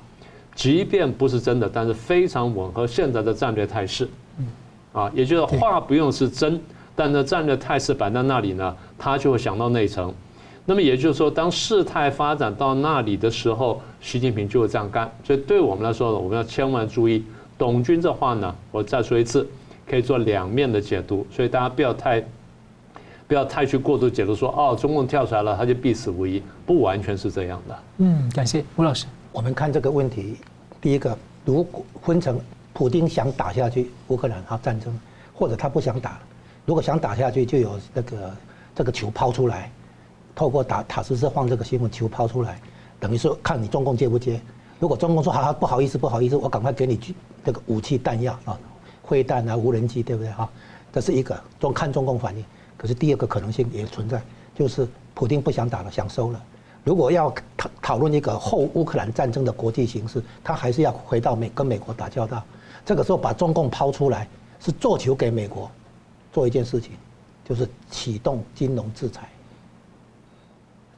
[0.54, 4.10] 即便不是真的，但是非常吻合现在的战略态势，
[4.91, 6.60] 啊，也就是话不用是真，
[6.94, 10.13] 但是战略态势摆在那里呢，他就会想到那一层。
[10.65, 15.12] 那么也就是说，当事态发展到那里的时候，习近平就会这样干。
[15.24, 17.24] 所以对我们来说呢，我们要千万注意，
[17.58, 19.47] 董军这话呢，我再说一次，
[19.89, 22.24] 可以做两面的解读，所以大家不要太
[23.28, 27.80] 不要太去过度解读说，哦，中共跳出来了，他就必死无疑，不完全是这样的。
[27.97, 29.06] 嗯，感谢吴老师。
[29.32, 30.36] 我们看这个问题，
[30.80, 32.39] 第一个，如果分成
[32.74, 34.93] 普丁想打下去乌克兰啊战争，
[35.34, 36.19] 或者他不想打，
[36.65, 38.32] 如果想打下去，就有那个
[38.76, 39.71] 这个球抛出来，
[40.36, 42.60] 透过打塔斯社放这个新闻球抛出来，
[43.00, 44.39] 等于说看你中共接不接。
[44.80, 47.00] 如果中共说好好不好意思不好意思，我赶快给你
[47.46, 48.58] 这个武器弹药啊，
[49.04, 50.50] 灰弹啊无人机对不对哈？
[50.91, 52.44] 这是一个中看中共反应。
[52.78, 54.20] 可是第二个可能性也存在，
[54.56, 56.44] 就是普丁不想打了，想收了。
[56.84, 62.44] 如果要讨讨论一个后乌克兰战争的国际形势，他还是要回到美跟美国打交道。
[62.84, 64.28] 这个时候把中共抛出来，
[64.60, 65.70] 是做球给美国
[66.34, 66.94] 做一件事情，
[67.48, 69.30] 就是启动金融制裁。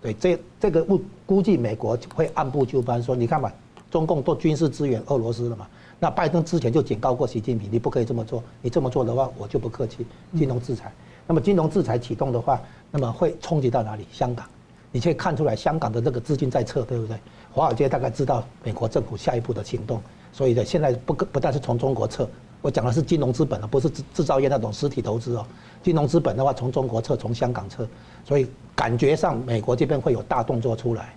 [0.04, 3.50] 对，这这个估估计美国会按部就班说，你看吧，
[3.90, 5.66] 中共做军事支援俄罗斯了嘛。
[5.98, 10.06] 那拜登之前就警告过习近平，你不可以这么做，你这么做的话，我就不客气，
[10.38, 10.92] 金融制裁。
[11.26, 12.62] 那么金融制裁启动的话，
[12.92, 14.06] 那么会冲击到哪里？
[14.12, 14.46] 香港，
[14.92, 17.18] 你可以看出来，香港的这个资金在撤，对不对？
[17.54, 20.02] 华尔街大概知道美国政府下一步的行动，
[20.34, 22.28] 所以呢，现在不不但是从中国撤，
[22.62, 25.46] 我讲的是金融资本啊，不是制制造业那种实体投资哦。
[25.84, 27.86] 金融资本的话，从中国撤，从香港撤，
[28.26, 31.14] 所以感觉上美国这边会有大动作出来，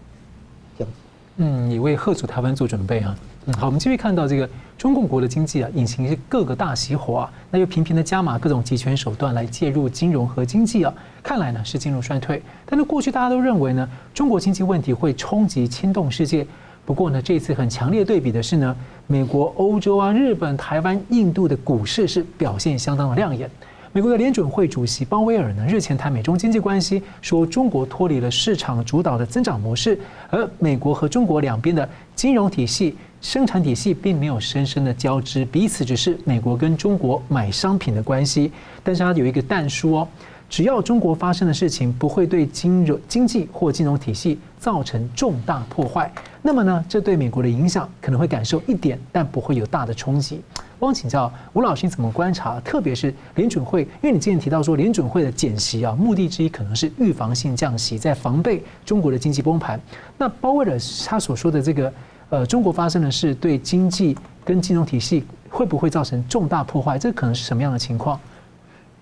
[0.76, 0.92] 这样。
[1.36, 3.16] 嗯，也为吓阻台湾做准备啊。
[3.44, 12.42] 嗯，好，我们继续看到这个中共国的经济啊，引擎是各个大熄火啊，那又频频的加码各种集权手段来介入金融和经济啊，看来呢是进入衰退。
[12.64, 16.44] 但是过去大家都认为呢，中国经济问题会冲击牵动世界。
[16.84, 18.76] 不过呢，这次很强烈对比的是呢，
[19.06, 23.50] 美国、欧洲啊、日本、台湾、印度的股市是表现相当的亮眼。
[23.96, 38.52] 美国的联准会主席鲍威尔呢，日前谈美中经济关系，说中国脱离了市场主导的增长模式，而美国和中国两边的金融体系、生产体系并没有深深的交织，彼此只是美国跟中国买商品的关系。
[38.84, 40.08] 但是它有一个但书哦，
[40.48, 50.40] 只要中国发生的事情不会对金融经济或金融体系造成重大破坏，那么呢，这对美国的影响可能会感受一点，但不会有大的冲击。
[50.80, 59.80] 汪请教吴老师你怎么观察，特别是联准会，因为你之前提到说联准会的减息啊，目的之一可能是预防性降息，在防备中国的经济崩盘。
[60.16, 61.92] 那鲍威尔他所说的这个，
[62.28, 66.98] 呃，中国发生的事对经济跟金融体系会不会造成重大破坏？
[66.98, 68.20] 这可能是什么样的情况？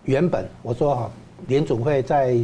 [0.04, 1.10] 原本我说哈，
[1.46, 2.36] 联总会在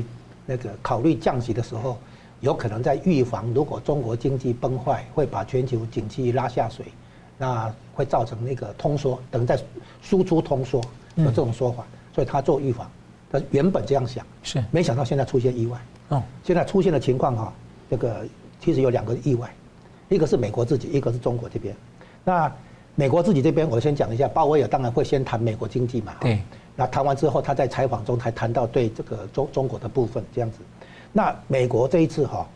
[0.47, 1.99] 那个考虑降息的时候，
[2.41, 6.85] 有可能在预防如果中国经济崩坏，会把全球景气拉下水。
[7.43, 9.59] 那会造成那个通缩，等于在
[10.03, 10.79] 输出通缩
[11.15, 12.91] 有这种说法，所以他做预防，
[13.33, 15.81] 他原本这样想，是没想到现在出现意外。
[16.11, 17.51] 哦，现在出现的情况哈，
[17.89, 18.27] 这个
[18.61, 19.51] 其实有两个意外，
[20.11, 21.75] 一个是美国自己，一个是中国这边。
[22.25, 22.53] 那
[22.95, 26.17] 美国自己这边，我先讲一下，鲍威尔当然会先谈美国经济嘛。
[26.21, 26.39] 对。
[26.77, 30.59] 那谈完之后，他在采访中才谈到对这个中中国的部分这样子。
[31.13, 32.47] 那美国这一次哈。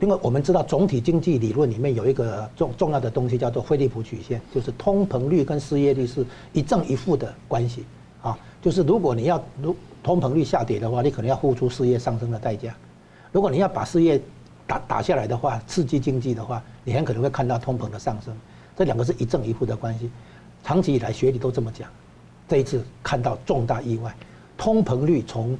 [0.00, 7.84] 因为我们知道总体经济理论里面有一个重重要的东西叫做菲利普曲线，就是通膨率跟失业率是一正一负的关系
[8.22, 8.38] 啊。
[8.62, 12.70] 就是如果你要如通膨率下跌的话，你可能要付出失业上升的代价；
[13.32, 14.22] 如果你要把失业
[14.68, 18.32] 打打下来的话，刺激经济的话，你很可能会看到通膨的上升。
[18.76, 20.08] 这两个是一正一负的关系，
[20.62, 21.90] 长期以来学理都这么讲。
[22.48, 24.14] 这一次看到重大意外，
[24.56, 25.56] 通膨率从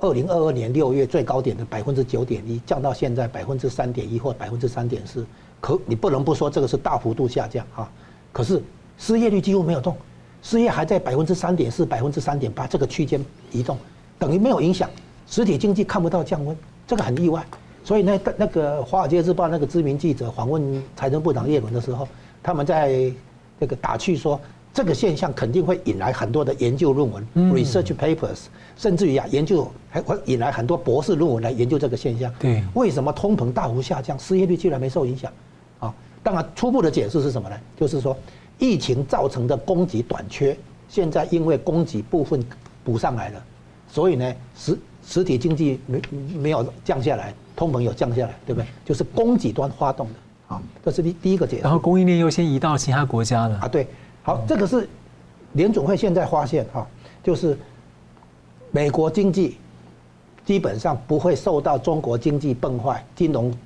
[0.00, 5.24] 二零二二年六月最高点的百分之九点一，降到现在百分之三点一或百分之三点四，
[5.62, 7.90] 可你不能不说这个是大幅度下降啊。
[8.32, 8.62] 可是
[8.98, 9.96] 失业率几乎没有动，
[10.42, 13.78] 失业还在百分之三点四、百分之三点八这个区间移动，
[14.18, 14.90] 等于没有影响。
[15.26, 16.54] 实体经济看不到降温，
[16.86, 17.42] 这个很意外。
[17.82, 22.06] 所以那那个《华尔街日报》那个知名记者访问财政部长叶伦的时候，
[22.42, 23.10] 他们在
[23.58, 24.38] 这个打趣说。
[24.76, 28.40] 这个现象肯定会引来很多的研究论文、research papers，
[28.76, 32.30] 甚至于啊，研究还会引来很多博士论文来研究这个现象。
[32.38, 35.32] 对，为什么通膨大幅下降，失业率居然没受影响？
[35.78, 37.56] 啊，当然初步的解释是什么呢？
[37.74, 38.14] 就是说，
[38.58, 40.54] 疫情造成的供给短缺，
[40.90, 42.44] 现在因为供给部分
[42.84, 43.42] 补上来了，
[43.90, 46.02] 所以呢，实实体经济没
[46.38, 48.66] 没有降下来，通膨有降下来，对不对？
[48.84, 51.62] 就是供给端发动的啊，这是第第一个解释。
[51.62, 53.88] 然后供应链又先移到其他国家了啊，对。
[54.26, 54.88] 好，这个是
[55.52, 56.84] 联总会现在发现哈，
[57.22, 57.56] 就是
[58.72, 59.56] 美国经济
[60.44, 63.56] 基本上不会受到中国经济崩坏、金融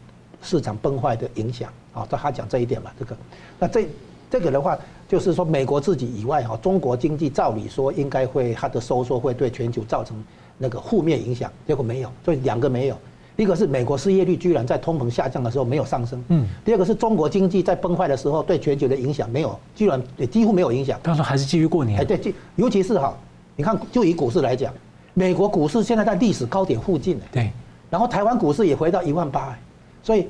[0.43, 2.07] 市场崩坏的影响啊。
[2.11, 3.17] 这他讲这一点嘛，这个，
[3.59, 3.89] 那这
[4.31, 10.23] 这个的话，就是说美国自己以外哈，中国经济照理说应该会它的收缩会对全球造成
[10.59, 12.99] 那个负面影响，结果没有，所以两个没有。
[13.43, 21.01] 一个是美国失业率居然在通膨下降的时候没有上升，嗯，第二个是中国经济在崩坏的时候对全球的影响没有，居然也几乎没有影响。
[21.03, 21.99] 他说还是继续过年。
[21.99, 23.17] 哎，对，尤其是哈，
[23.57, 24.71] 你看就以股市来讲，
[25.15, 27.51] 美国股市现在在历史高点附近，对，
[27.89, 29.57] 然后台湾股市也回到一万八，
[30.03, 30.27] 所以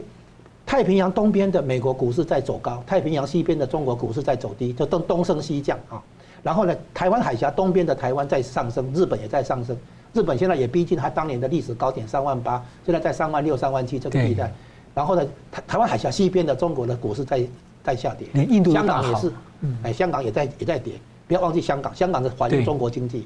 [0.64, 6.00] 太平洋东边的美国股市在走高，太平洋西边的中国股市在走低，就东东升西降啊。
[6.42, 9.76] 然后呢，台湾海峡东边的台湾在上升，日本也在上升。
[10.12, 14.52] 日本现在也逼近它当年的历史高点三万八，现在在三万六、三万七这个地带。
[14.92, 17.46] 然后呢，台台湾海峡西边的中国的股市在
[17.84, 19.32] 在下跌，连印度香港也是，
[19.84, 20.94] 哎，香港也在也在跌。
[21.28, 23.24] 不要忘记香港，香港是环绕中国经济，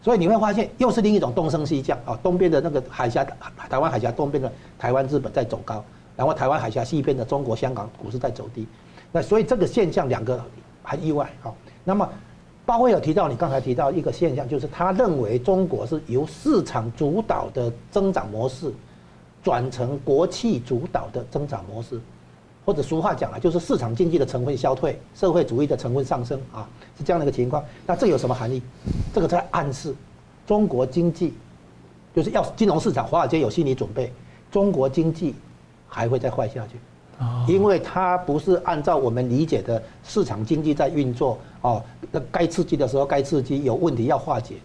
[0.00, 2.16] 所以你会发现又是另一种东升西降啊。
[2.22, 3.26] 东边的那个海峡，
[3.68, 5.84] 台湾海峡东边的台湾、日本在走高，
[6.16, 8.68] 然后台湾海峡西边的中国香港股市在走低。
[9.10, 10.40] 那所以这个现象两个
[10.84, 11.52] 很意外啊。
[11.82, 12.08] 那么。
[12.70, 18.72] 鲍威尔提到，你刚才提到一个现象，就是他认为中国是由市场主导的增长模式
[19.42, 22.00] 转成国企主导的增长模式。
[22.64, 27.60] 或者俗话讲啊，就是市场经济的成分消退，社会主义的成分上升啊，是这样的一个情况。
[27.84, 28.62] 那这有什么含义？
[29.12, 29.92] 这个在暗示
[30.46, 31.34] 中国经济
[32.14, 34.12] 就是要金融市场，华尔街有心理准备，
[34.48, 35.34] 中国经济
[35.88, 36.78] 还会再坏下去。
[37.46, 44.56] 因为它不是按照我们理解的市场经济在运作哦，那该刺激的时候该刺激，有问题要化解。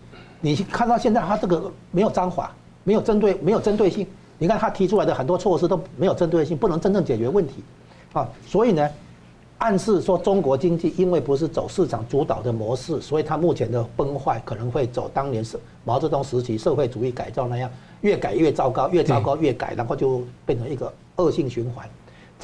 [0.42, 2.54] 你看到现在它这个没有章法，
[2.84, 4.06] 没有针对，没有针对性。
[4.38, 7.64] 你看他提出来的很多措施都没有针对性，不能真正解决问题，
[8.12, 8.90] 啊，所以呢，
[9.60, 21.90] 暗示说中国经济因为不是走市场主导的模式，所以它目前的崩坏可能会走当年是毛泽东时期社会主义改造那样，越改越糟糕，越糟糕越改，然后就变成一个恶性循环。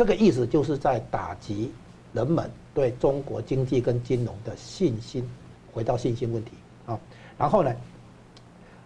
[0.01, 1.71] 这个意思就是在打击
[2.11, 5.23] 人们对中国经济跟金融的信心，
[5.71, 6.53] 回到信心问题
[6.87, 6.99] 啊。
[7.37, 7.71] 然后呢，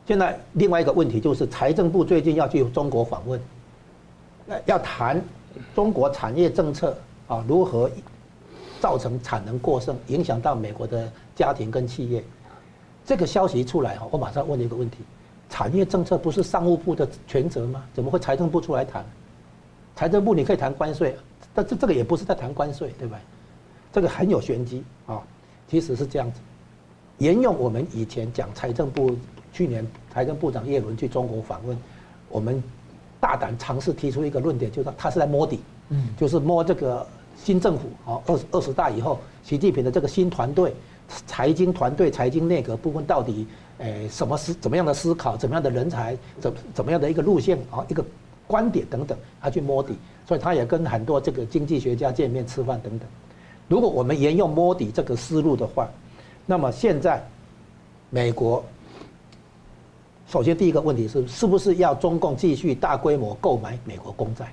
[0.05, 3.39] 现在另外一个问题就是财政部最近要去中国访问，
[4.65, 5.23] 要谈
[5.73, 6.93] 中国产业政策
[7.27, 7.89] 啊如何
[8.81, 12.21] 造成产能过剩，影响到美国的家庭跟企业。
[13.05, 14.97] 这个消息出来哈，我马上问一个问题：
[15.49, 17.85] 产业政策不是商务部的权责吗？
[17.93, 19.05] 怎么会财政部出来谈？
[19.95, 21.15] 财政部你可以谈关税，
[21.53, 23.17] 但这这个也不是在谈关税，对吧？
[23.93, 25.21] 这个很有玄机啊。
[25.67, 26.39] 其实是这样子，
[27.17, 29.17] 沿用我们以前讲财政部
[29.51, 31.75] 去年财政部长叶伦去中国访问，
[32.29, 32.61] 我们
[33.19, 40.75] 大胆尝试提出一个论点，就是他是在摸底，嗯，就是摸这个新政府啊，二十二十大以后，习近平的这个新团队，
[41.25, 48.05] 财经团队、财经内阁部分到底，诶，什么思怎么样的思考，怎么样的人才，怎怎么样的一个路线啊，一个。
[48.47, 49.95] 观点等等，他去摸底，
[50.27, 53.07] 所以他也跟很多这个经济学家见面吃饭等等。
[53.67, 55.89] 如果我们沿用摸底这个思路的话，
[56.45, 57.23] 那么现在
[58.09, 58.63] 美国
[60.27, 64.51] 首先第一个问题是，是不是要中共继续大规模购买美国公债？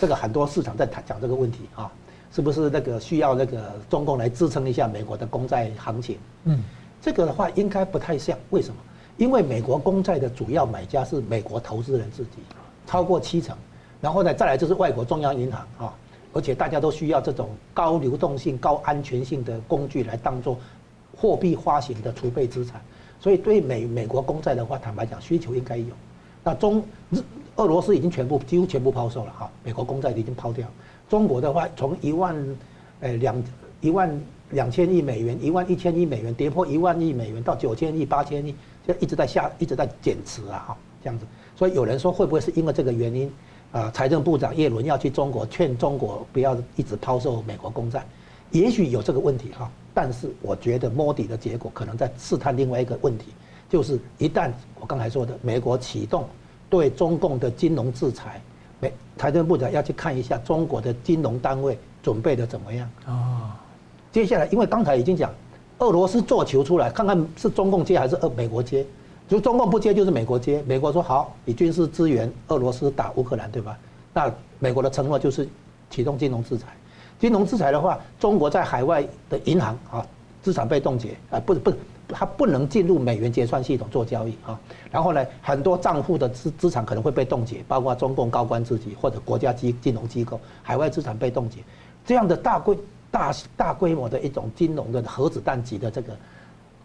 [0.00, 1.90] 这个很多市场在谈讲这个问题啊，
[2.32, 6.16] 是不是那个需要那个中共来支撑一下美国的公债行情？
[6.44, 6.62] 嗯，
[7.02, 8.76] 这个的话应该不太像，为什么？
[9.16, 12.38] 因为美国公债的主要买家是美国投资人自己。
[12.86, 13.56] 超过七成，
[14.00, 15.94] 然后呢，再来就是外国中央银行啊，
[16.32, 20.58] 而且大家都需要这种高流动性、高安全性的工具来当做
[21.16, 22.80] 货币发行的储备资产，
[23.20, 25.86] 所以对美美国公债的话，坦白讲需求应该有。
[26.42, 27.20] 那中日
[27.56, 30.66] 俄罗斯已经全部几乎全部抛售了哈，美国公债已经抛掉。
[31.08, 32.36] 中国的话，从一万
[33.00, 33.42] 诶两
[33.80, 34.20] 一万
[34.50, 38.54] 两千亿美元、一万一千亿美元跌破一万亿美元到九千亿、八千亿，
[38.86, 41.24] 就一直在下一直在减持啊哈，这样子。
[41.56, 43.30] 所以有人说，会不会是因为这个原因，
[43.72, 48.04] 啊，财政部长耶伦要去中国劝中国不要一直抛售美国公债，
[48.50, 49.70] 也许有这个问题哈。
[49.92, 53.26] 但是我觉得摸底的结果可能在试探另外一个问题，
[53.68, 54.50] 就是一旦
[54.80, 56.26] 我刚才说的美国启动
[56.68, 58.42] 对中共的金融制裁，
[58.80, 63.60] 美财政部长要去看一下中国的金融单位准备的怎么样啊。
[64.10, 65.32] 接下来，因为刚才已经讲，
[65.78, 68.84] 俄罗斯做球出来，看看是中共接还是俄美国接。
[69.26, 70.62] 就中共不接，就是美国接。
[70.66, 73.78] 美国说好，你军事支援俄罗斯打乌克兰，对吧？
[74.12, 75.48] 那美国的承诺就是
[75.88, 76.68] 启动金融制裁。
[77.18, 80.06] 金融制裁的话，中国在海外的银行啊，
[80.42, 81.72] 资产被冻结啊，不不，
[82.08, 84.60] 它不能进入美元结算系统做交易啊。
[84.90, 91.60] 然后呢，很多账户的资资产可能会被冻结，包括中共高官自己或者国家机金融机构，海外资产被冻结，
[92.04, 92.76] 这样的大规
[93.10, 96.14] 大大规模的一种金融的核子弹级的这个。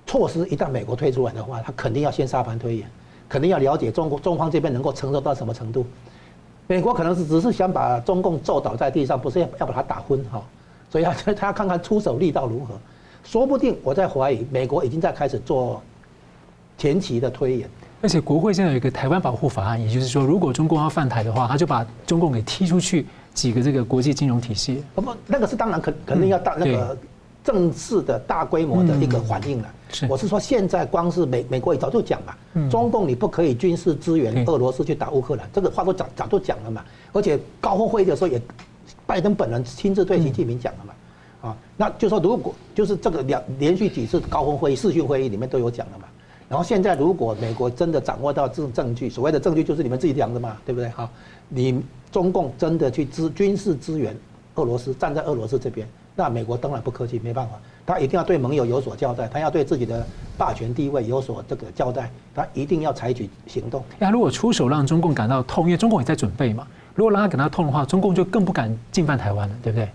[0.09, 2.89] 措施一旦美国推出来的话，他肯定要先沙盘推演，
[3.29, 5.85] 肯定要了解中国中方这边能够承受到什么程度。
[6.65, 10.41] 美国可能是只是想把中共揍倒在地上，不是要要把他打昏哈，
[10.89, 12.73] 所以他 他要看看出手力道如何。
[13.23, 15.79] 说不定我在怀疑，美国已经在开始做
[16.75, 17.69] 前期的推演。
[18.01, 23.05] 而且国会现在有一个台湾保护法案，也就是说，如果中共要犯台的话，他就把中共给踢出去
[23.35, 24.83] 几个这个国际金融体系。
[24.95, 26.97] 不，那个是当然肯肯定要大那个
[27.49, 29.73] 正式的大规模的一个反应了。
[30.07, 36.85] 我是说，现在光是美美国也早就讲嘛，中共你不可以军事支援俄罗斯去打乌克兰，这个话都早早就讲了嘛。
[37.11, 38.39] 而且高峰会议的时候也，
[39.07, 46.05] 拜登本人亲自对习近平讲了嘛，啊，那就说如果就是这个两连续几次高峰会议、视讯会议里面都有讲了嘛。
[46.47, 50.87] 然后现在如果美国真的掌握到这种证据，所谓的证据就是你们自己讲的嘛，对不对？
[50.89, 51.09] 哈，
[51.47, 51.81] 你
[52.11, 54.15] 中共真的去支军事支援
[54.53, 55.87] 俄罗斯，站在俄罗斯这边，
[56.19, 57.53] 那美国当然不客气，没办法。
[57.85, 60.05] 他一定要对盟友有所交代，他要对自己的
[60.37, 63.81] 霸权地位有所这个交代，他一定要采取行动。
[63.97, 69.89] 那如果出手让中共感到痛，因为中共也在准备嘛，如果让他感到痛的话，中共就更不敢进犯台湾了，对不对？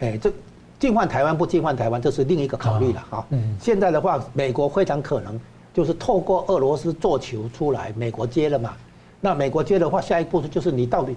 [0.00, 0.30] 哎，这
[0.78, 3.26] 进犯台湾不进犯台湾，这是另一个考虑了哈。
[3.30, 3.56] 嗯。
[3.58, 5.40] 现在的话，美国非常可能
[5.72, 8.74] 就是透过俄罗斯做球出来，美国接了嘛。
[9.22, 11.16] 那美国接的话，下一步就是你到底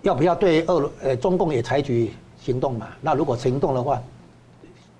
[0.00, 2.12] 要不要对俄呃中共也采取
[2.44, 2.88] 行动嘛？
[3.00, 4.02] 那如果行动的话，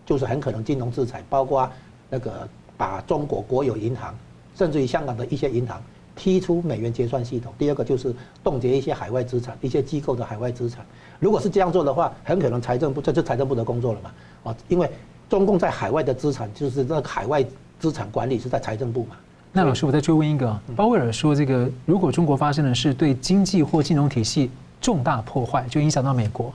[0.06, 1.68] 就是很可能金融制裁，包括
[2.08, 4.14] 那个把中国国有银行，
[4.56, 5.82] 甚至于香港的一些银行
[6.14, 7.52] 踢出美元结算系统。
[7.58, 8.14] 第二个就是
[8.44, 10.84] 冻结一些海外资产，一些机构的海外资产。
[11.18, 14.10] 如果是这样做的话，很可能财政部这就财政部的工作了嘛？
[14.44, 14.90] 啊，因为
[15.28, 17.44] 中共在海外的资产就是那个海外
[17.80, 19.16] 资产管理是在财政部嘛。
[19.52, 26.52] 那老师，我再追问一个，鲍威尔说，这个如果中国发生的是对经济或金融体系重大破坏，就影响到美国，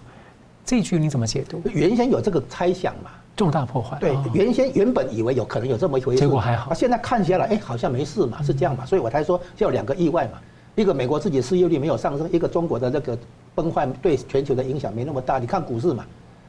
[0.68, 1.62] 这句你怎么解读？
[1.74, 3.10] 原先有这个猜想嘛？
[3.38, 3.98] 重大破坏。
[4.02, 6.74] 对，原先原本以为有可能有这么一回事，结果还好。
[6.74, 8.86] 现在看下来，哎，好像没事嘛，是这样嘛？
[8.86, 10.40] 所以我才说，就有两个意外嘛，
[10.76, 13.18] 一个美国自己失业率没有上升，一个中国的这个
[13.56, 15.40] 崩坏对全球的影响没那么大。
[15.40, 16.04] 你看股市嘛，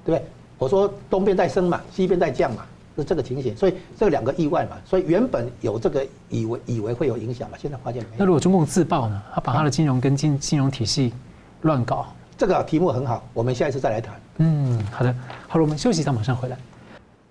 [0.04, 0.26] 对不对？
[0.58, 2.66] 我说东边在升嘛，西边在降嘛。
[2.96, 8.16] 是这个情形，所以这两个意外嘛，所以原本有这个以为以为会有影响嘛，现在发现没有。
[8.18, 9.22] 那如果中共自爆呢？
[9.32, 11.14] 他把他的金融跟金金融体系
[11.62, 14.14] 乱搞，这个题目很好，我们下一次再来谈。
[14.36, 15.12] 嗯，好的，
[15.48, 16.56] 好了，我们休息一下，马上回来。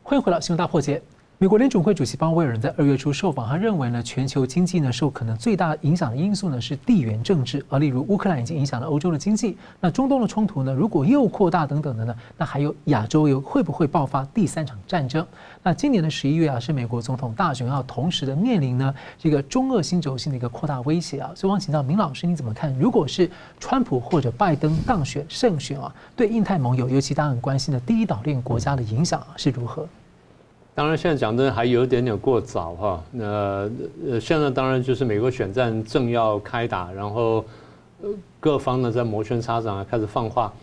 [0.03, 1.01] 欢迎回到新闻大破解。
[1.39, 15.23] 美国联准会主席鲍威尔在二月初受访，他认为呢，全球经济呢受可能最大影响的因素呢是地缘政治，而例如乌克兰已经影响了欧洲的经济，那中东的冲突呢如果又扩大等等的呢，那还有亚洲又会不会爆发第三场战争？
[15.61, 22.75] 那今年的十一月啊是美国总统大选，要同时的面临呢这个中俄新轴心的一个扩大威胁啊，所以我想请教明老师你怎么看？
[22.79, 23.29] 如果是
[23.59, 29.87] 川普或者拜登当选胜选啊，对印太盟友尤其大家很关心的第一岛链国家的影响是如何？
[30.77, 33.03] 当然，现在讲的还有一点点过早哈。
[33.09, 33.25] 那
[34.07, 37.43] 呃，现在当然就是美国选战正要开打，然后
[38.39, 40.53] 各方呢在摩拳擦掌，开始放话。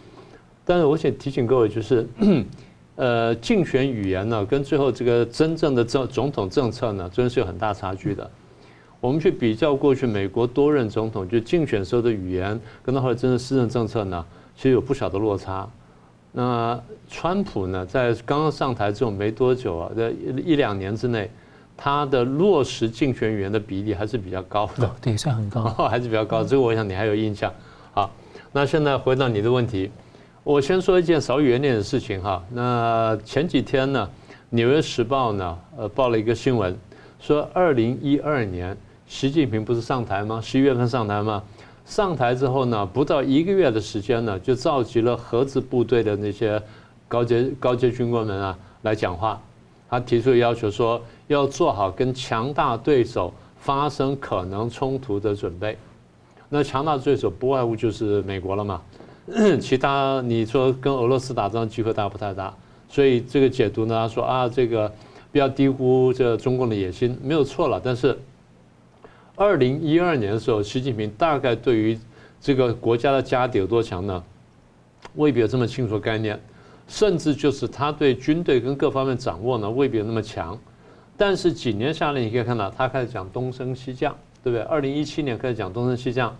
[0.64, 2.06] 但是我想提醒各位，就是
[2.94, 8.30] 呃，竞选语言呢，跟最后这个真正的政总统政策呢，真是有很大差距的。
[9.00, 15.68] 我们去比较过去美国多任总统就竞选时候的语言，跟他后来真正施政政策呢，其实有不小的落差。
[16.36, 20.10] 那川普呢，在刚刚上台之后没多久啊，在
[20.44, 21.30] 一两年之内，
[21.76, 26.42] 他的落实竞选语言的比例还是比较高的，对，算很高， 还是比较高。
[26.42, 27.52] 这个我想你还有印象。
[27.92, 28.10] 好，
[28.50, 29.88] 那现在回到你的问题，
[30.42, 32.42] 我先说一件少语言点的事情哈。
[32.50, 34.10] 那前几天呢，
[34.50, 36.76] 《纽约时报》呢，呃，报了一个新闻，
[37.20, 38.76] 说二零一二年
[39.06, 40.40] 习近平不是上台吗？
[40.42, 41.40] 十一月份上台吗？
[41.84, 46.60] 上台之后呢，不到一个月的时间呢，就召集了核子部队的那些
[47.06, 49.40] 高阶高阶军官们啊来讲话。
[49.90, 55.76] 他提出要求说，要做好跟强大对手发生可能冲突的准备。
[56.48, 58.80] 那强大对手不外乎就是美国了嘛，
[59.60, 62.52] 其他你说跟俄罗斯打仗机会大不太大。
[62.88, 64.90] 所以这个解读呢，他说啊，这个
[65.30, 68.18] 不要低估这中共的野心，没有错了，但是。
[69.36, 71.98] 二零一二年的时候，习近平大概对于
[72.40, 74.22] 这个国家的家底有多强呢？
[75.16, 76.40] 未必有这么清楚概念，
[76.86, 80.56] 甚至就是他对军队跟各方面掌握呢，未必有那么强。
[81.16, 84.62] 但是几年下来，你可以看到他开始讲东升西降，对不对？
[84.66, 86.36] 二零一七年开始讲东升西降，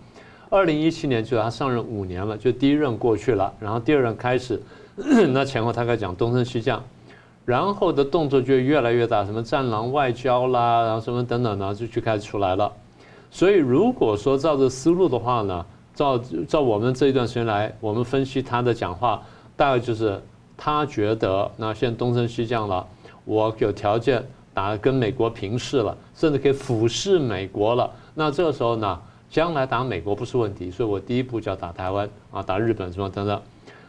[0.49, 4.61] 二零一七年就他上任五年了，就第一任过去了，然后第二任开始，
[4.95, 6.81] 那前后他开始讲东升西降，
[7.43, 12.71] 然后的动作就越来越大，什么战狼外交啦，然后什么等等呢，就就开始出来了。
[13.35, 16.17] 所以，如果说照这思路的话呢，照
[16.47, 19.21] 照我们这一段时间来，我们分析他的讲话，
[19.57, 20.17] 大概就是
[20.55, 22.87] 他觉得，那现在东升西降了，
[23.25, 24.23] 我有条件
[24.53, 27.91] 打跟美国平视了，甚至可以俯视美国了。
[28.13, 33.41] 那这个时候呢，将来打美国不是问题，所以我第一步就要打台湾啊，打日本什么等等。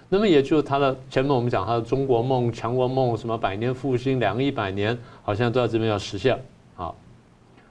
[0.08, 6.36] 那么也就是他的前面我们讲他的中国梦、强国梦，什么百年复兴、两个一百年，好像都在这边要实现。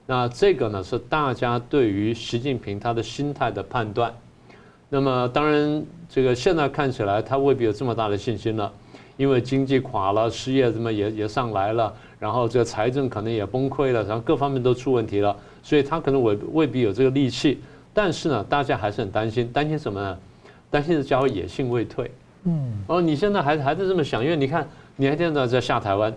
[0.06, 4.14] 那这个呢是大家对于习近平他的心态的判断。
[4.89, 8.72] 那么当然，这个现在看起来他未必有这么大的信心了，
[9.18, 17.60] 因为经济垮了，失业怎么也也上来了，然后这个财政可能也崩溃了，然后各方面都出问题了，所以他可能未未必有这个力气。
[17.93, 20.18] 但是呢，大家还是很担心，担心什么呢？
[20.70, 22.12] 担心的家伙野性未退。
[22.43, 22.74] 嗯。
[22.88, 26.14] 哦，你现在还还是这么想，因为你看，你还现在在下台湾。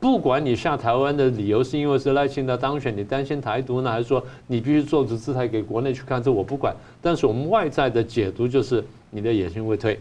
[0.00, 6.22] 不管你下台湾的理由是因为是赖清德当选，你担心台独呢，还是说你必须做出姿态给国内去看？
[6.22, 6.74] 这我不管。
[7.02, 10.00] 但是我们外在的解读就是你的野心未退，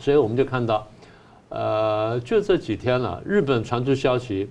[0.00, 0.84] 所以我们就看到，
[1.50, 4.50] 呃，就这几天了，日本传出消息，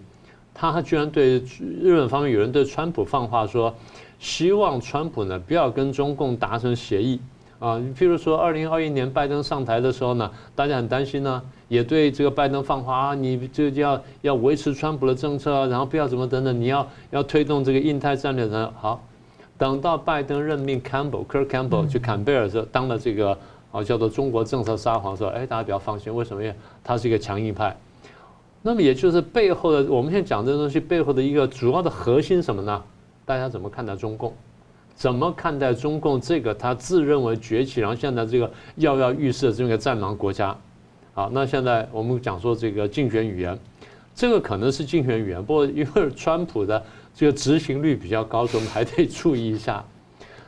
[0.53, 1.39] 他居然对
[1.81, 3.75] 日本方面有人对川普放话说，
[4.19, 7.19] 希望川普呢不要跟中共达成协议
[7.59, 7.75] 啊。
[7.93, 11.41] 譬如说，二零二一年拜登上台的时候呢，大家很担心呢。
[11.67, 18.71] 也对这个拜登放话啊，你就要要维持川普的政策啊，然后不要怎么等等，你要要推动这个印太战略的。
[18.79, 19.03] 好，
[19.57, 23.37] 等到拜登任命 Campbell Kirk Campbell 去坎贝尔时候当了这个
[23.71, 26.43] 啊，叫做中国政策沙皇的时候，哎，大家比较放心，为什么？
[26.43, 27.75] 因为他是一个强硬派。
[28.61, 32.83] 那么也就是背后的，我们现在讲这个东西背后的一个主要的核心什么呢？
[33.25, 34.33] 大家怎么看待中共？
[34.95, 40.55] 怎么看待中共这个他自认为崛起，然后现在这个跃跃欲试的这么一个战狼国家？
[41.15, 43.57] 好，那现在我们讲说这个竞选语言，
[44.13, 46.83] 这个可能是竞选语言，不过因为川普的
[47.15, 49.81] 这个执行率比较高，所以我们还得 注意一下。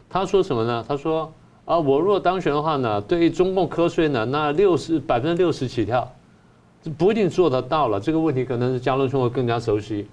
[0.10, 0.84] 他说什么呢？
[0.86, 1.32] 他说
[1.64, 6.12] 啊，我若当选的话呢，对于中共课税呢，那六十百分之六十起跳，
[6.98, 7.98] 不一定做得到了。
[7.98, 10.06] 这个问题可能是加伦兄会更加熟悉，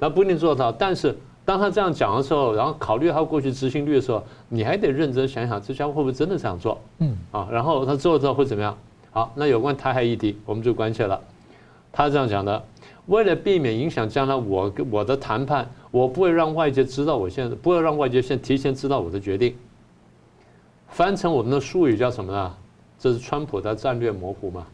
[0.00, 1.16] 他不一定做得到，但是。
[1.42, 6.80] 当他这样讲的时候，然后考虑他过去执行率的时候，你还得认真想想，这家伙会不会真的这样做？
[6.98, 8.76] 嗯，啊，然后他做了之后会怎么样？
[9.12, 11.20] 好，那有关台海议题，我们就关切了。
[11.92, 12.62] 他这样讲的，
[13.06, 19.54] 为了避免影响将来我跟我的谈判，我不会让外界知道我现在不会让外界先提前知道我的决定。
[20.88, 22.54] 翻成我们的术语叫什么呢？
[22.98, 24.66] 这是川普的战略模糊嘛？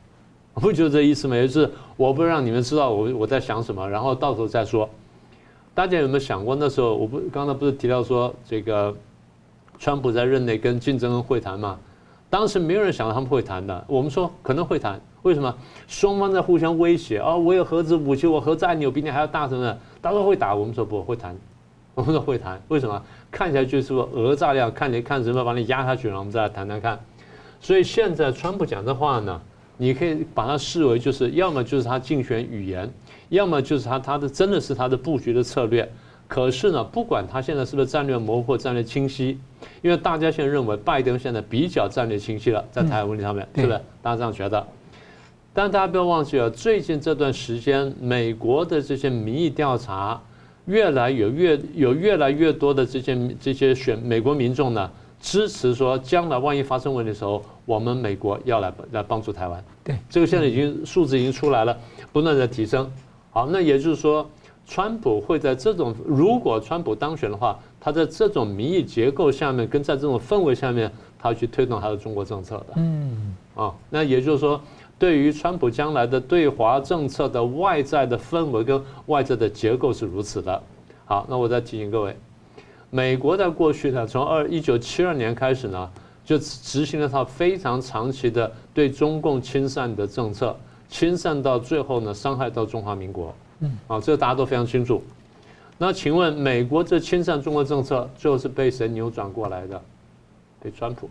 [0.54, 1.36] 不就这意思吗？
[1.36, 4.88] 也就是我不让你们知道我我在想什么，然后到时候再说。
[5.74, 6.94] 大家有没有想过那时候？
[6.94, 8.94] 我不刚才不是提到说这个，
[9.78, 11.78] 川普在任内跟竞争会谈嘛？
[12.28, 13.84] 当时没有人想到他们会谈的。
[13.86, 15.54] 我们说可能会谈，为什么？
[15.86, 17.36] 双方在互相威胁啊！
[17.36, 19.78] 我有核子武器，我核子按钮比你还要大什么的？
[20.02, 20.54] 他说会打。
[20.54, 21.36] 我们说不会谈，
[21.94, 22.60] 我们说会谈。
[22.68, 23.02] 为什么？
[23.30, 26.98] 看起来就是说讹诈量，看你看什么把你压下去，然后我们再来谈谈看。
[27.60, 29.40] 所以现在川普讲的话呢，
[29.76, 32.90] 你可以把它视为就是要么就是他竞选语言。
[33.28, 35.90] 要么就是他他的真的是他的布局的策略，
[36.28, 39.38] 可是呢，不管他现在是不是战略模糊战略清晰，
[39.82, 43.80] 因为大家现在认为拜登现在比较战略清晰了，在台湾问题上面，是不是？
[44.02, 44.66] 大家这样觉得？
[45.54, 50.20] 但大家不要忘记了，最近这段时间，美国的这些民意调查，
[50.66, 59.64] 越来有越有越来越多的这些这些选美国民众呢，支持说，将来万一发生问题的时候，我们美国要来来帮助台湾。
[59.82, 61.78] 对，这个现在已经数字已经出来了，
[62.12, 62.90] 不断在提升。
[63.30, 64.28] 好，那也就是说，
[64.66, 72.74] 川普会在这种如果川普当选的话，他在这种民意结构下面，跟在这种氛围下面，他去推动他的中国政策的。
[72.76, 74.60] 嗯，啊，那也就是说，
[74.98, 80.60] 对于川普将来的对华政策的外在的氛围跟外在的结构是如此的。
[81.04, 82.16] 好，那我再提醒各位，
[82.90, 85.88] 美国在过去呢，从二一九七二年开始呢，
[86.24, 90.56] 就执行了他非常长期的对中共亲善的政策。
[90.88, 95.02] 亲善到最后呢，伤害到中华民国，嗯，啊，这个大家都非常清楚。
[95.78, 99.80] 那请问，美国这亲善中国政策最后是被谁扭转过来的？
[100.62, 101.08] 被川普。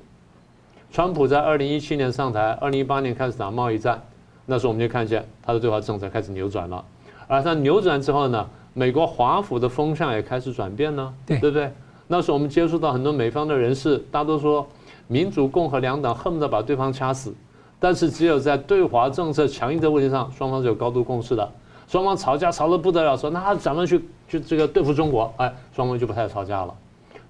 [0.91, 4.01] 川普在二零一七年上台，二零一八年开始打贸易战，
[4.45, 6.83] 那时候我们就看见他的对华政策开始扭转了。
[7.27, 11.71] 而他扭转之后呢，美国华府的风向也开始转变呢，对，对不对？
[12.07, 14.65] 那时候我们接触到很多美方的人士，大多说
[15.07, 17.33] 民主、共和两党恨不得把对方掐死。
[17.79, 21.51] 但是只有在对华政策强硬的问题上，双方是有高度共识的。
[21.87, 26.73] 双方吵架吵得不得了，说那咱们去去这个对付中国，哎，双方就不太吵架了。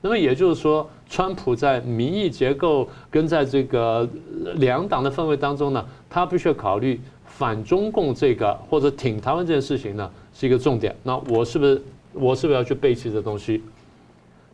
[0.01, 4.07] 那么也就是说，川普在民意结构跟在这个
[4.55, 10.95] 两党的氛围当中呢，他必须要考虑反中共这个或者挺台湾这件事情呢是一个重点。
[11.01, 11.81] 那我是不是
[12.13, 13.63] 我是不是要去背弃这东西？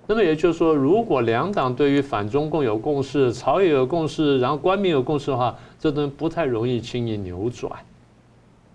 [0.08, 7.72] 那么也就是说，如果两党对于反中共有共识，朝野有共识，然后官民有共识的话，这东西不太容易轻易扭转。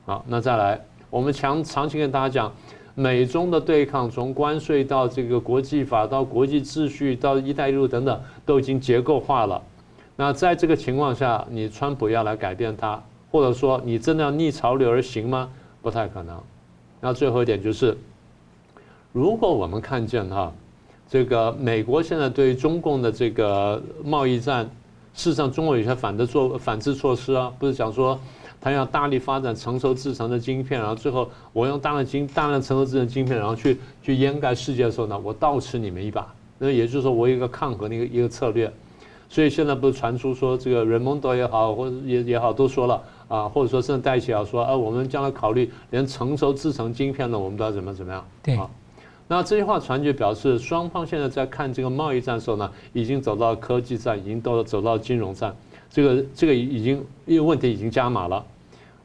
[0.04, 0.80] 好，那再来，
[1.16, 2.52] 我们强长期跟大家讲，
[2.94, 9.62] 美中的对抗，从关税到这个国际法，到国际秩序，到一带一路等等，都已经结构化了。
[10.14, 15.48] 那在这个情况下，你川普要来改变它，或者说你真的要逆潮流而行吗？
[15.80, 16.38] 不太可能。
[17.00, 17.96] 那最后一点就是，
[19.10, 20.52] 如果我们看见哈。
[21.08, 24.64] 这个美国现在对于中共的这个贸易战，
[25.14, 28.18] 事实上中国有些反的做反制措施啊，不是讲说
[28.60, 36.26] 他要大力发展成熟制成的晶片，然后最后我用大量晶大量成熟制程晶片，然后去去掩盖世界的时候呢，我倒吃你们一把。
[36.58, 38.72] 那也就是说，我有一个抗衡的一个一个策略。
[39.28, 48.24] 所以现在不是传出说这个人蒙德也好，或者也也好，都说了啊，或者说甚至戴奇也好说，啊，我们将来考虑连成熟制成晶片呢，我们都要怎么怎么样？
[48.42, 48.56] 对。
[49.28, 55.52] 那这句话传就表示，双方现在在看这个贸易战的时候呢，已经走到科技战，已经都走到金融战，
[55.96, 58.44] 这个这个已经因为问题已经加码了。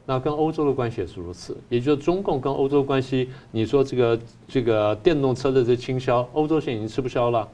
[0.04, 7.48] 那跟欧洲的关系也是如此，也就是中共跟欧洲关系，你说这个这个电动车的这倾销，欧洲现在已经吃不消了。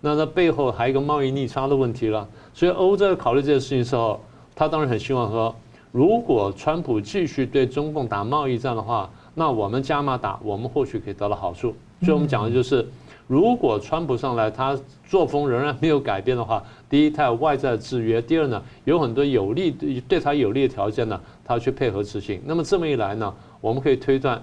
[0.00, 2.28] 那它背后还有一个贸易逆差的问题了。
[2.52, 4.20] 所以欧洲在考虑这件事情的时候，
[4.54, 5.52] 他当然很希望说，
[5.90, 11.74] 如果川普继续对中共打贸易战的话，那我们加码打，我们或许可以得到好处。
[12.02, 12.86] 所以我们讲的就是，
[13.26, 19.70] 如果川普上来，他作风仍然没有改变的话，第一，他有外在制约；第二呢，有很多有利
[20.06, 22.40] 对他有利的条件呢，他去配合执行。
[22.44, 24.42] 那么这么一来呢，我们可以推断，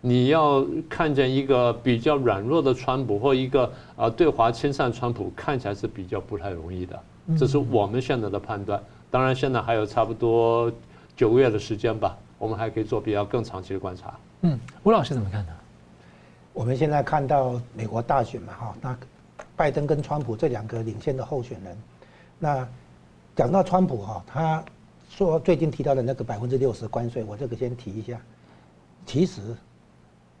[0.00, 7.00] 你要看见一个比较软弱的川普，或一个啊对华亲善川普，看起来是比较不太容易的。
[7.38, 8.82] 这是我们现在的判断。
[9.10, 10.70] 当然，现在还有差不多
[11.16, 14.14] 九个月的时间吧，我们还可以做比较更长期的观察。
[14.42, 15.52] 嗯，吴老师怎么看呢？
[16.58, 18.98] 我们现在看到美国大选嘛，哈，那
[19.54, 21.78] 拜登跟川普这两个领先的候选人，
[22.36, 22.68] 那
[23.36, 24.64] 讲到川普哈，他
[25.08, 28.20] 说最近提到的那个百分之六十关税，我这个先提一下，
[29.06, 29.40] 其实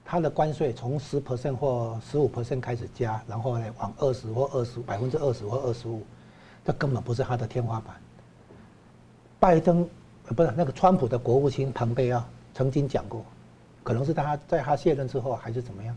[0.04, 6.02] 他的关税从十 percent 或十五 percent 开始加，然后呢往二十或二十百分之二十或二十五，
[6.64, 7.94] 这根本不是他的天花板。
[9.38, 9.88] 拜登
[10.34, 13.24] 不是那个川普的国务卿庞贝奥曾经讲过，
[13.84, 15.96] 可能是他在他卸任之后还是怎么样。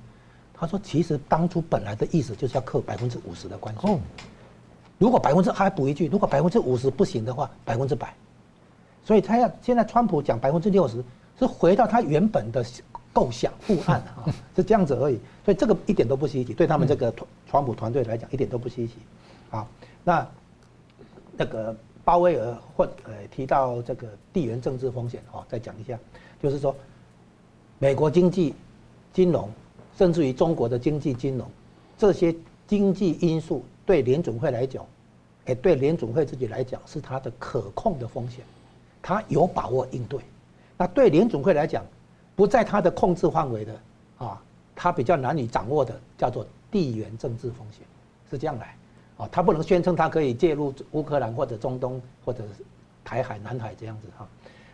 [0.62, 4.00] 他说：“其实当初本来的意思就是要扣百分之五十的关税。
[5.00, 8.14] 如果百分之还补一句，如果百分之五十不行的话，百分之百。
[9.04, 11.04] 所以他要现在川普讲百分之六十，
[11.40, 12.64] 是回到他原本的
[13.12, 15.20] 构想副案啊， 是这样子而已。
[15.44, 17.12] 所以这个一点都不稀奇，对他们这个
[17.50, 18.94] 川普团队来讲一点都不稀奇。
[19.50, 19.68] 好，
[20.04, 20.28] 那
[21.36, 25.98] 那个鲍威尔或呃提到这个地缘政治风险哦，再讲一下，
[26.40, 26.76] 就是说
[27.80, 28.54] 美国经济
[29.12, 29.50] 金融。”
[29.98, 31.48] 甚至于中国的经济金融，
[31.98, 32.36] 这些
[32.68, 34.86] 经济因素对联准会来讲，
[35.46, 38.44] 哎，对联准会自己来讲是它的可控的风险，
[39.02, 40.20] 它有把握应对。
[40.78, 41.86] 那对联准会来讲，
[42.36, 43.80] 不在它的控制范围的
[44.18, 44.42] 啊，
[44.76, 47.86] 它比较难以掌握的，叫做地缘政治风险，
[48.30, 48.76] 是这样来
[49.18, 52.44] 啊，它不能宣称它可以介入乌克兰或者中东或者
[53.04, 54.28] 台海、南海这样子哈。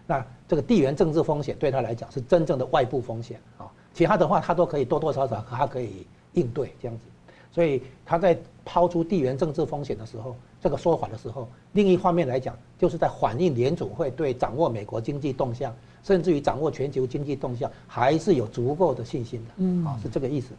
[0.06, 3.68] 那这个地缘政治风险对他来讲是真正的外部风险啊。
[3.98, 7.04] 其他的话，他都可以多多少少，他可以应对这样子，
[7.52, 15.74] 所以他在抛出地缘政治风险的时候，这个说法的时候，另一方面来讲，就是在反映联储会对掌握美国经济动向，
[16.04, 20.50] 甚至于掌握全球经济动向，还是有足够的信心的，嗯，啊，是这个意思。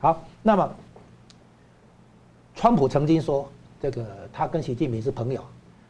[0.00, 0.68] 好，那么，
[2.56, 3.48] 川普曾经说，
[3.80, 5.40] 这个他跟习近平是朋友，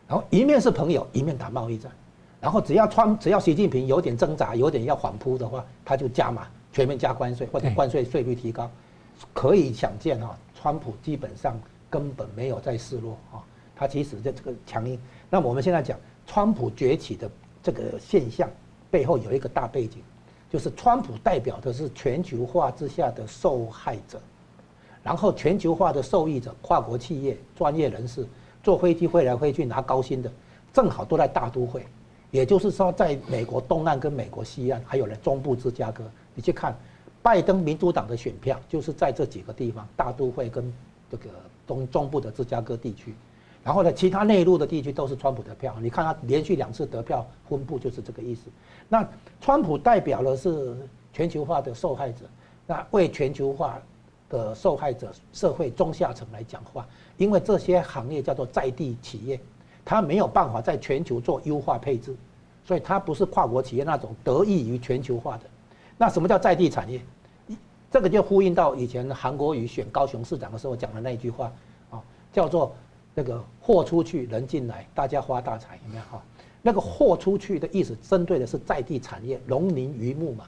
[0.06, 1.90] 然后一面是朋友，一面打贸易战，
[2.38, 6.46] 然后只要川只要习近平有点挣扎，有点要反扑的话，他就加码。
[6.72, 8.70] 全面加关税或者关税税率提高，
[9.32, 11.58] 可以想见啊，川普基本上
[11.90, 13.42] 根本没有在示弱啊，
[13.74, 14.98] 他其实在这个强硬。
[15.30, 17.30] 那我们现在讲川普崛起的
[17.62, 18.48] 这个现象
[18.90, 20.02] 背后有一个大背景，
[20.50, 24.20] 就是川普代表的是全球化之下的受害者，
[25.02, 28.26] 然后全球化的受益者，跨国企业、专业人士
[28.62, 30.30] 坐飞机飞来飞去拿高薪的，
[30.72, 31.84] 正好都在大都会，
[32.30, 36.04] 也就是说，在美国东岸跟美国西岸，还有呢中部芝加哥。
[36.38, 36.72] 你去看，
[37.20, 40.72] 拜登民主党的选票就是在这几个地方，大都会跟
[41.10, 41.24] 这个
[41.66, 43.12] 东中部的芝加哥地区，
[43.64, 45.74] 然后呢，其他内陆的地区都是川普的票。
[45.82, 48.42] 你看他连续两次得票分布就是这个意思。
[48.88, 49.04] 那
[49.40, 50.76] 川普代表的是
[51.12, 52.20] 全球化的受害者，
[52.68, 53.82] 那为全球化
[54.30, 56.86] 的受害者社会中下层来讲话，
[57.16, 59.40] 因为这些行业叫做在地企业，
[59.84, 62.14] 他没有办法在全球做优化配置，
[62.64, 65.42] 所以他不是跨国企业那种得益于全球化的。
[65.98, 67.00] 那什么叫在地产业？
[67.90, 71.50] 这个就呼应到以前韩国瑜选高雄市长的时候讲的那一句话
[71.90, 72.00] 啊，
[72.32, 72.74] 叫做
[73.14, 76.22] 那个货出去人进来，大家发大财，有没有哈？
[76.60, 80.44] 那个货出去的意思，针对的是在地产业，农林渔牧嘛。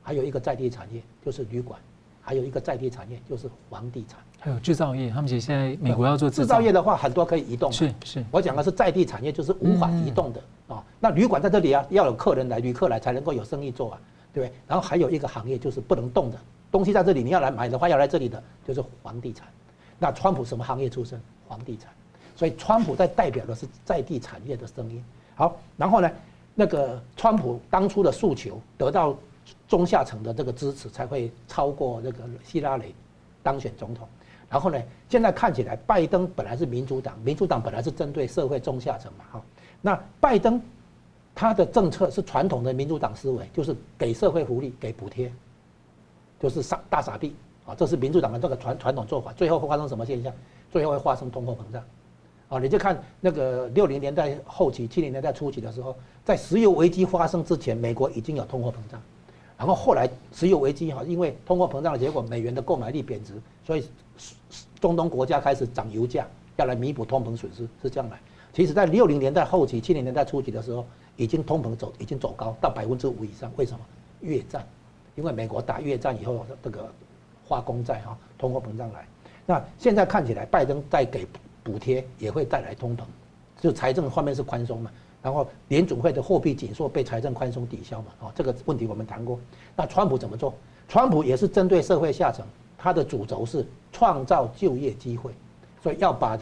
[0.00, 1.78] 还有一个在地产业就是旅馆，
[2.22, 5.10] 还有一个在地产业就是房地产，还有制造业。
[5.10, 7.70] 他们其实现在美国要做制造业的话，很多可以移动。
[7.72, 10.84] 是是，我讲的是在地产业，就是无法移动的啊。
[11.00, 14.00] 那旅馆在这里啊，要有客人来，旅客来才能够有生意做啊。
[14.32, 16.38] 对，然后还有一个行业就是不能动的
[16.70, 19.48] 东西，在这里你要来买的话，要来这里的就是房地产。
[19.98, 21.20] 那川普什么行业出身？
[21.48, 21.90] 房地产。
[22.36, 25.04] 所以川普在代表的是在地产业的声音。
[25.34, 26.10] 好，然后呢，
[26.54, 29.14] 那个川普当初的诉求得到
[29.68, 32.94] 中下层的这个支持，才会超过那个希拉里
[33.42, 34.08] 当选总统。
[34.48, 39.42] 然后呢，现在看起来拜登本来是民主党，民主党本来是针对社会中下层嘛，哈，
[39.82, 40.60] 那拜登。
[41.40, 45.32] 他的政策是传统的民主党思维，就是给社会福利、给补贴，
[46.38, 47.34] 就是傻大傻逼
[47.64, 47.74] 啊！
[47.74, 49.32] 这是民主党的这个传传统做法。
[49.32, 50.30] 最后会发生什么现象？
[50.70, 51.82] 最后会发生通货膨胀
[52.50, 52.58] 啊！
[52.58, 59.00] 你就看那个六零年代后期、七零年代初期的时候，在石油危机发生之前，美国已经有通货膨胀，
[59.56, 63.32] 然后后来石油危机哈，因为通货膨胀的结果，美元的购买力贬值，
[63.64, 63.88] 所以
[64.78, 68.20] 中东国家开始涨油价，要来弥补通膨损失，是这样来。
[68.52, 70.84] 其实，在六零年代后期、七零年代初期的时候，
[71.16, 73.50] 已经通膨走，已经走高到百分之五以上。
[73.56, 73.80] 为什么？
[74.20, 74.66] 越战，
[75.14, 76.90] 因为美国打越战以后，这个
[77.46, 79.06] 化工债哈，通货膨胀来。
[79.46, 81.26] 那现在看起来，拜登在给
[81.62, 83.00] 补贴也会带来通膨，
[83.60, 84.90] 就财政方面是宽松嘛。
[85.22, 88.06] 然后联准会的货币紧缩被财政宽松抵消嘛。
[88.20, 89.38] 哦，这个问题我们谈过。
[89.76, 90.54] 那川普怎么做？
[90.88, 92.44] 川普也是针对社会下层，
[92.78, 95.32] 他的主轴是创造就业机会，
[95.82, 96.38] 所以要把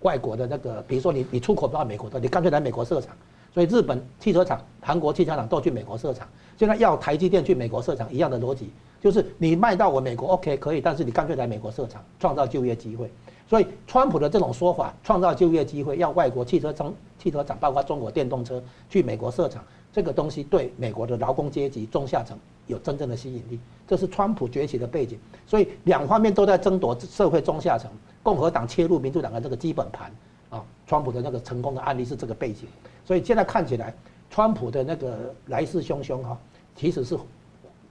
[0.00, 3.16] 外国的那个，比如说你你出口不到美国的，你干脆来美国设厂。
[3.52, 6.26] 所以日本汽车厂、韩国汽车厂都去美国设厂。
[6.56, 8.70] 现在要台积电去美国设厂一样的逻辑。
[9.00, 13.10] 就是你卖到我美国 OK 可以，但是你干脆来美国设厂，创造就业机会。
[13.48, 22.38] 所以川普的这种说法，创造就业机会，要外国汽车厂、汽车厂，包括中国电动车去美国设厂，这个东西对美国的劳工阶级、中下层
[22.68, 23.58] 有真正的吸引力。
[23.88, 25.18] 这是川普崛起的背景。
[25.46, 27.90] 所以两方面都在争夺社会中下层，
[28.22, 30.12] 共和党切入民主党的这个基本盘
[30.48, 30.64] 啊。
[30.86, 32.68] 川普的那个成功的案例是这个背景。
[33.04, 33.94] 所以现在看起来，
[34.30, 36.38] 川普的那个来势汹汹哈，
[36.76, 37.18] 其实是。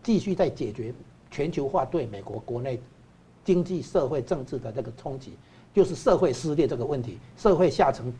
[0.04, 0.92] 继续在解决
[1.30, 2.82] 全球化对美国国内
[3.46, 5.38] 经济、社会、政治的这个冲击，
[5.76, 8.12] 就是社会撕裂这个问题，社会下层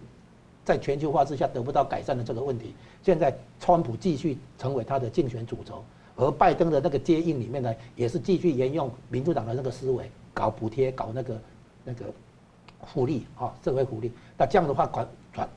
[0.64, 2.76] 在全球化之下得不到改善的这个问题。
[3.02, 5.84] 现在川普继续成为他的竞选主轴，
[6.16, 11.42] 而拜登的那个接应里面呢，也是继续沿用民主党的那个思维，搞补贴、搞那个
[11.84, 12.06] 那个
[12.86, 14.12] 福利啊，社会福利。
[14.38, 15.50] 那这样的话转转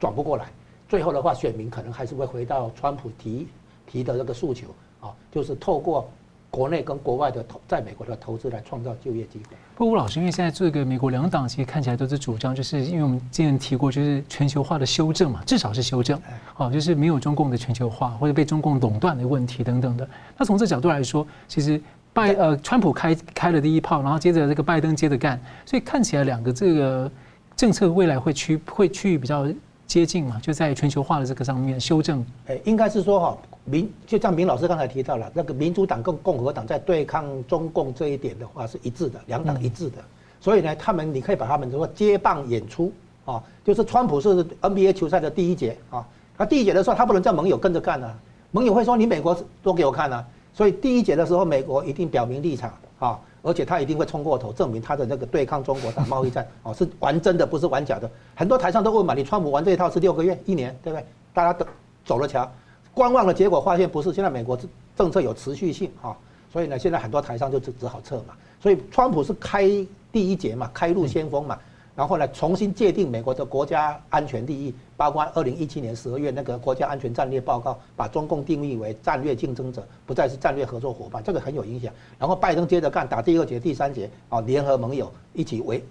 [0.00, 0.50] 转不过来，
[0.88, 3.48] 最后的话选民可能还是会回到川普提
[3.86, 4.68] 提的那个诉求
[5.00, 5.10] 啊。
[5.30, 6.08] 就是透过
[6.50, 9.56] 国内跟国外的投，在美国的投资来创造就业机会。
[9.74, 16.18] 不过吴老师，因为现在这个美国两党其实看起来都是主张，就是因为我们之前提过，就是全球化的修正嘛，至少是修正，
[16.56, 20.08] 哦，就是没有中共的全球化或者被中共垄断的问题等等的。
[20.38, 21.78] 那从这角度来说，其实
[22.14, 27.10] 拜呃川普开开了第一炮，然后接着这个拜登接着干，所以看起来两个这个
[27.54, 29.46] 政策未来会趋会趋于比较
[29.86, 32.24] 接近嘛，就在全球化的这个上面修正。
[32.46, 33.38] 哎，应该是说哈。
[33.68, 39.98] 民就像明老师刚才提到了，那个民主党跟共和党在对抗中共这一点的话是一致的，两党一致的。
[40.40, 42.92] 所以呢，他们你可以把他们说接棒演出
[43.24, 46.06] 啊，就是川普是 NBA 球赛的第一节啊，
[46.38, 48.16] 他第一节的时候他不能叫盟友跟着干啊，
[48.52, 50.24] 盟友会说你美国多给我看啊，
[50.54, 58.10] 所以第一节的时候美国一定表明立场啊，而且他一定会冲过头证明他的那个对抗中国打贸易战哦是玩真的不是玩假的。
[58.34, 61.06] 很多台商都问嘛，你川普玩这一套是六个月一年对不对？
[61.32, 61.64] 大家都
[62.04, 62.50] 走了桥。
[62.92, 64.58] 观望的结果发现不是，现在美国
[64.96, 66.16] 政策有持续性啊，
[66.52, 68.34] 所以呢，现在很多台商就只只好撤嘛。
[68.60, 69.68] 所以川普是开
[70.10, 71.56] 第一节嘛，开路先锋嘛，
[71.96, 81.90] 然后呢，重新界定美国的国家安全利益，包括二零一七年十二月那个国家安全战略报告，把中共定义为战略竞争者，不再是战略合作伙伴，这个很有影响。
[82.18, 85.82] 然后拜登接着干，打第二节、第三节啊，联合盟友一起围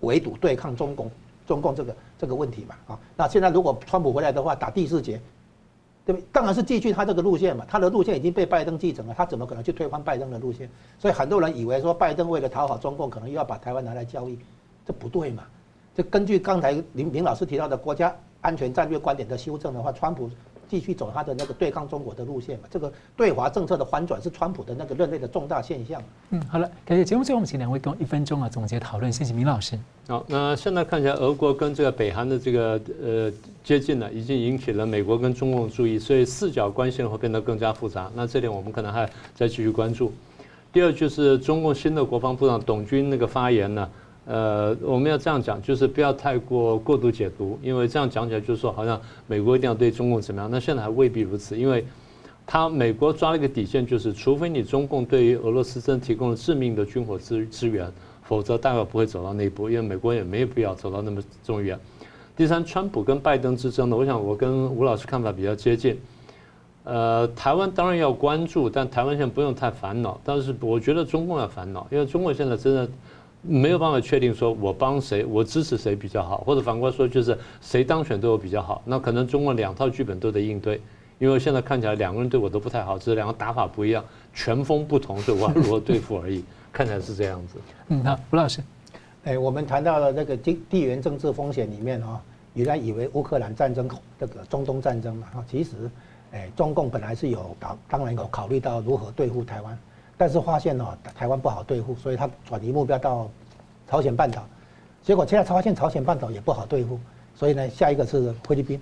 [0.00, 1.10] 围堵对抗中共，
[1.46, 2.98] 中共这个这个问题嘛啊。
[3.16, 5.20] 那现在如果川普回来的话，打第四节。
[6.06, 6.26] 对不对？
[6.30, 10.68] 当然是继续他这个路线嘛，他的路线已经被拜登继承了，他怎么可能去推翻拜登的路线？
[10.98, 14.38] 所以很多人以为说拜登为了讨好中共，可能又要把台湾拿来交易，
[14.86, 15.42] 这不对嘛？
[15.96, 20.30] 这根据刚才林林老师提到的国家安全战略观点的修正的话，川普。
[20.66, 26.02] 继续走他的那个对抗中国的路线嘛，这个对华政策的反转是川普的那个任内的重大现象。
[26.30, 29.78] 嗯，好了，感谢节目最后我们请两位跟我一分钟啊总结讨论，谢谢明老师。
[30.08, 33.32] 好，那现在看起来俄国跟这个北韩的这个呃
[33.62, 38.10] 接近呢，已经引起了美国跟中共注意，所以四角关系会变得更加复杂。
[38.14, 40.10] 那这点我们可能还再继续关注。
[40.72, 43.88] 第二就是中共新的国防部长董军那个发言呢。
[44.26, 50.50] 呃，我们要这样讲，就是不要太过过度解读，因为这样讲起来就是说，好像美国一定要对中共怎么样？
[50.50, 51.84] 那现在还未必如此，因为
[52.46, 61.78] 他美国抓了一个底线，就是除非你中共对于俄罗斯真提供了致命的军火资资源，否则大概不会走到那一步，因为美国也没有必要走到那么这么远。
[62.34, 66.00] 第三，川普跟拜登之争呢，我想我跟吴老师看法比较接近。
[66.84, 72.88] 呃，台湾当然要关注，但台湾现在不用太烦恼，但是我觉得中共要烦恼，因为中共现在真的。
[73.46, 78.82] 没有办法确定说我帮谁，我支持谁比较好，或者反过来说就是谁当选对我比较好。
[78.86, 80.80] 那可能中共两套剧本都得应对，
[81.18, 86.42] 因为现在看起来两个人对我都不太好，只是两个打法不一样，拳风不同，所以我要如何对付而已。
[86.72, 87.58] 看起来是这样子。
[87.88, 88.60] 嗯，好，吴老师，
[89.24, 92.20] 哎，我们谈到了那个地地缘政治风险里面啊，
[92.54, 93.88] 原来以为乌克兰战争
[94.18, 95.70] 这个中东战争嘛啊，其实
[96.32, 99.78] 哎，中共本来是有考当然有考虑到如何对付台湾。
[100.16, 103.28] 但是发现哦，台湾不好对付，所以他转移目标到
[103.88, 104.46] 朝鲜半岛。
[105.02, 106.98] 结果现在发现朝鲜半岛也不好对付，
[107.34, 108.80] 所以呢，下一个是菲律宾、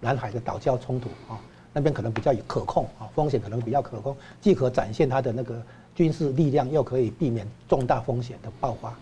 [0.00, 1.38] 南海的岛礁冲突啊，
[1.72, 5.62] 那边可能比较可控啊，风险可能比较可控，既可展现他的那个
[5.94, 8.92] 军事力量，又可以避免重大风险的爆发。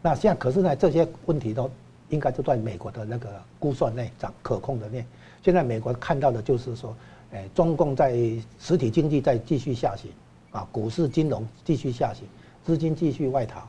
[0.00, 1.70] 那现在可是呢，这些问题都
[2.08, 5.04] 应该都在美国的那个估算内，掌可控的内。
[5.42, 6.96] 现在美国看到的就是说，
[7.32, 8.12] 哎，中共在
[8.58, 10.10] 实体经济在继续下行。
[10.58, 12.26] 啊，股市金融继续下行，
[12.64, 13.60] 资金继续外逃，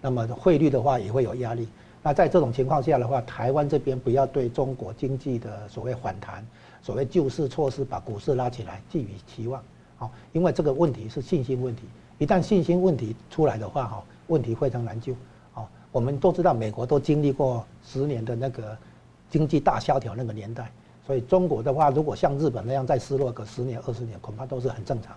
[0.00, 1.66] 那么汇率的话也会有压力。
[2.04, 6.46] 那在这种情况下的话，台湾这边不要对中国经济的所谓反弹、
[6.80, 9.60] 所谓救市措施把股市拉起来寄予期望，
[9.96, 11.82] 好，因为这个问题是信心问题，
[12.18, 15.16] 一旦信心问题出来的话，哈，问题非常难救。
[15.52, 18.78] 好，我们都知道美国都经历过十年的那个
[19.28, 20.70] 经济大萧条那个年代，
[21.04, 25.16] 所以中国的话，如果像日本那样再失落个十年、二十年，恐怕都是很正常。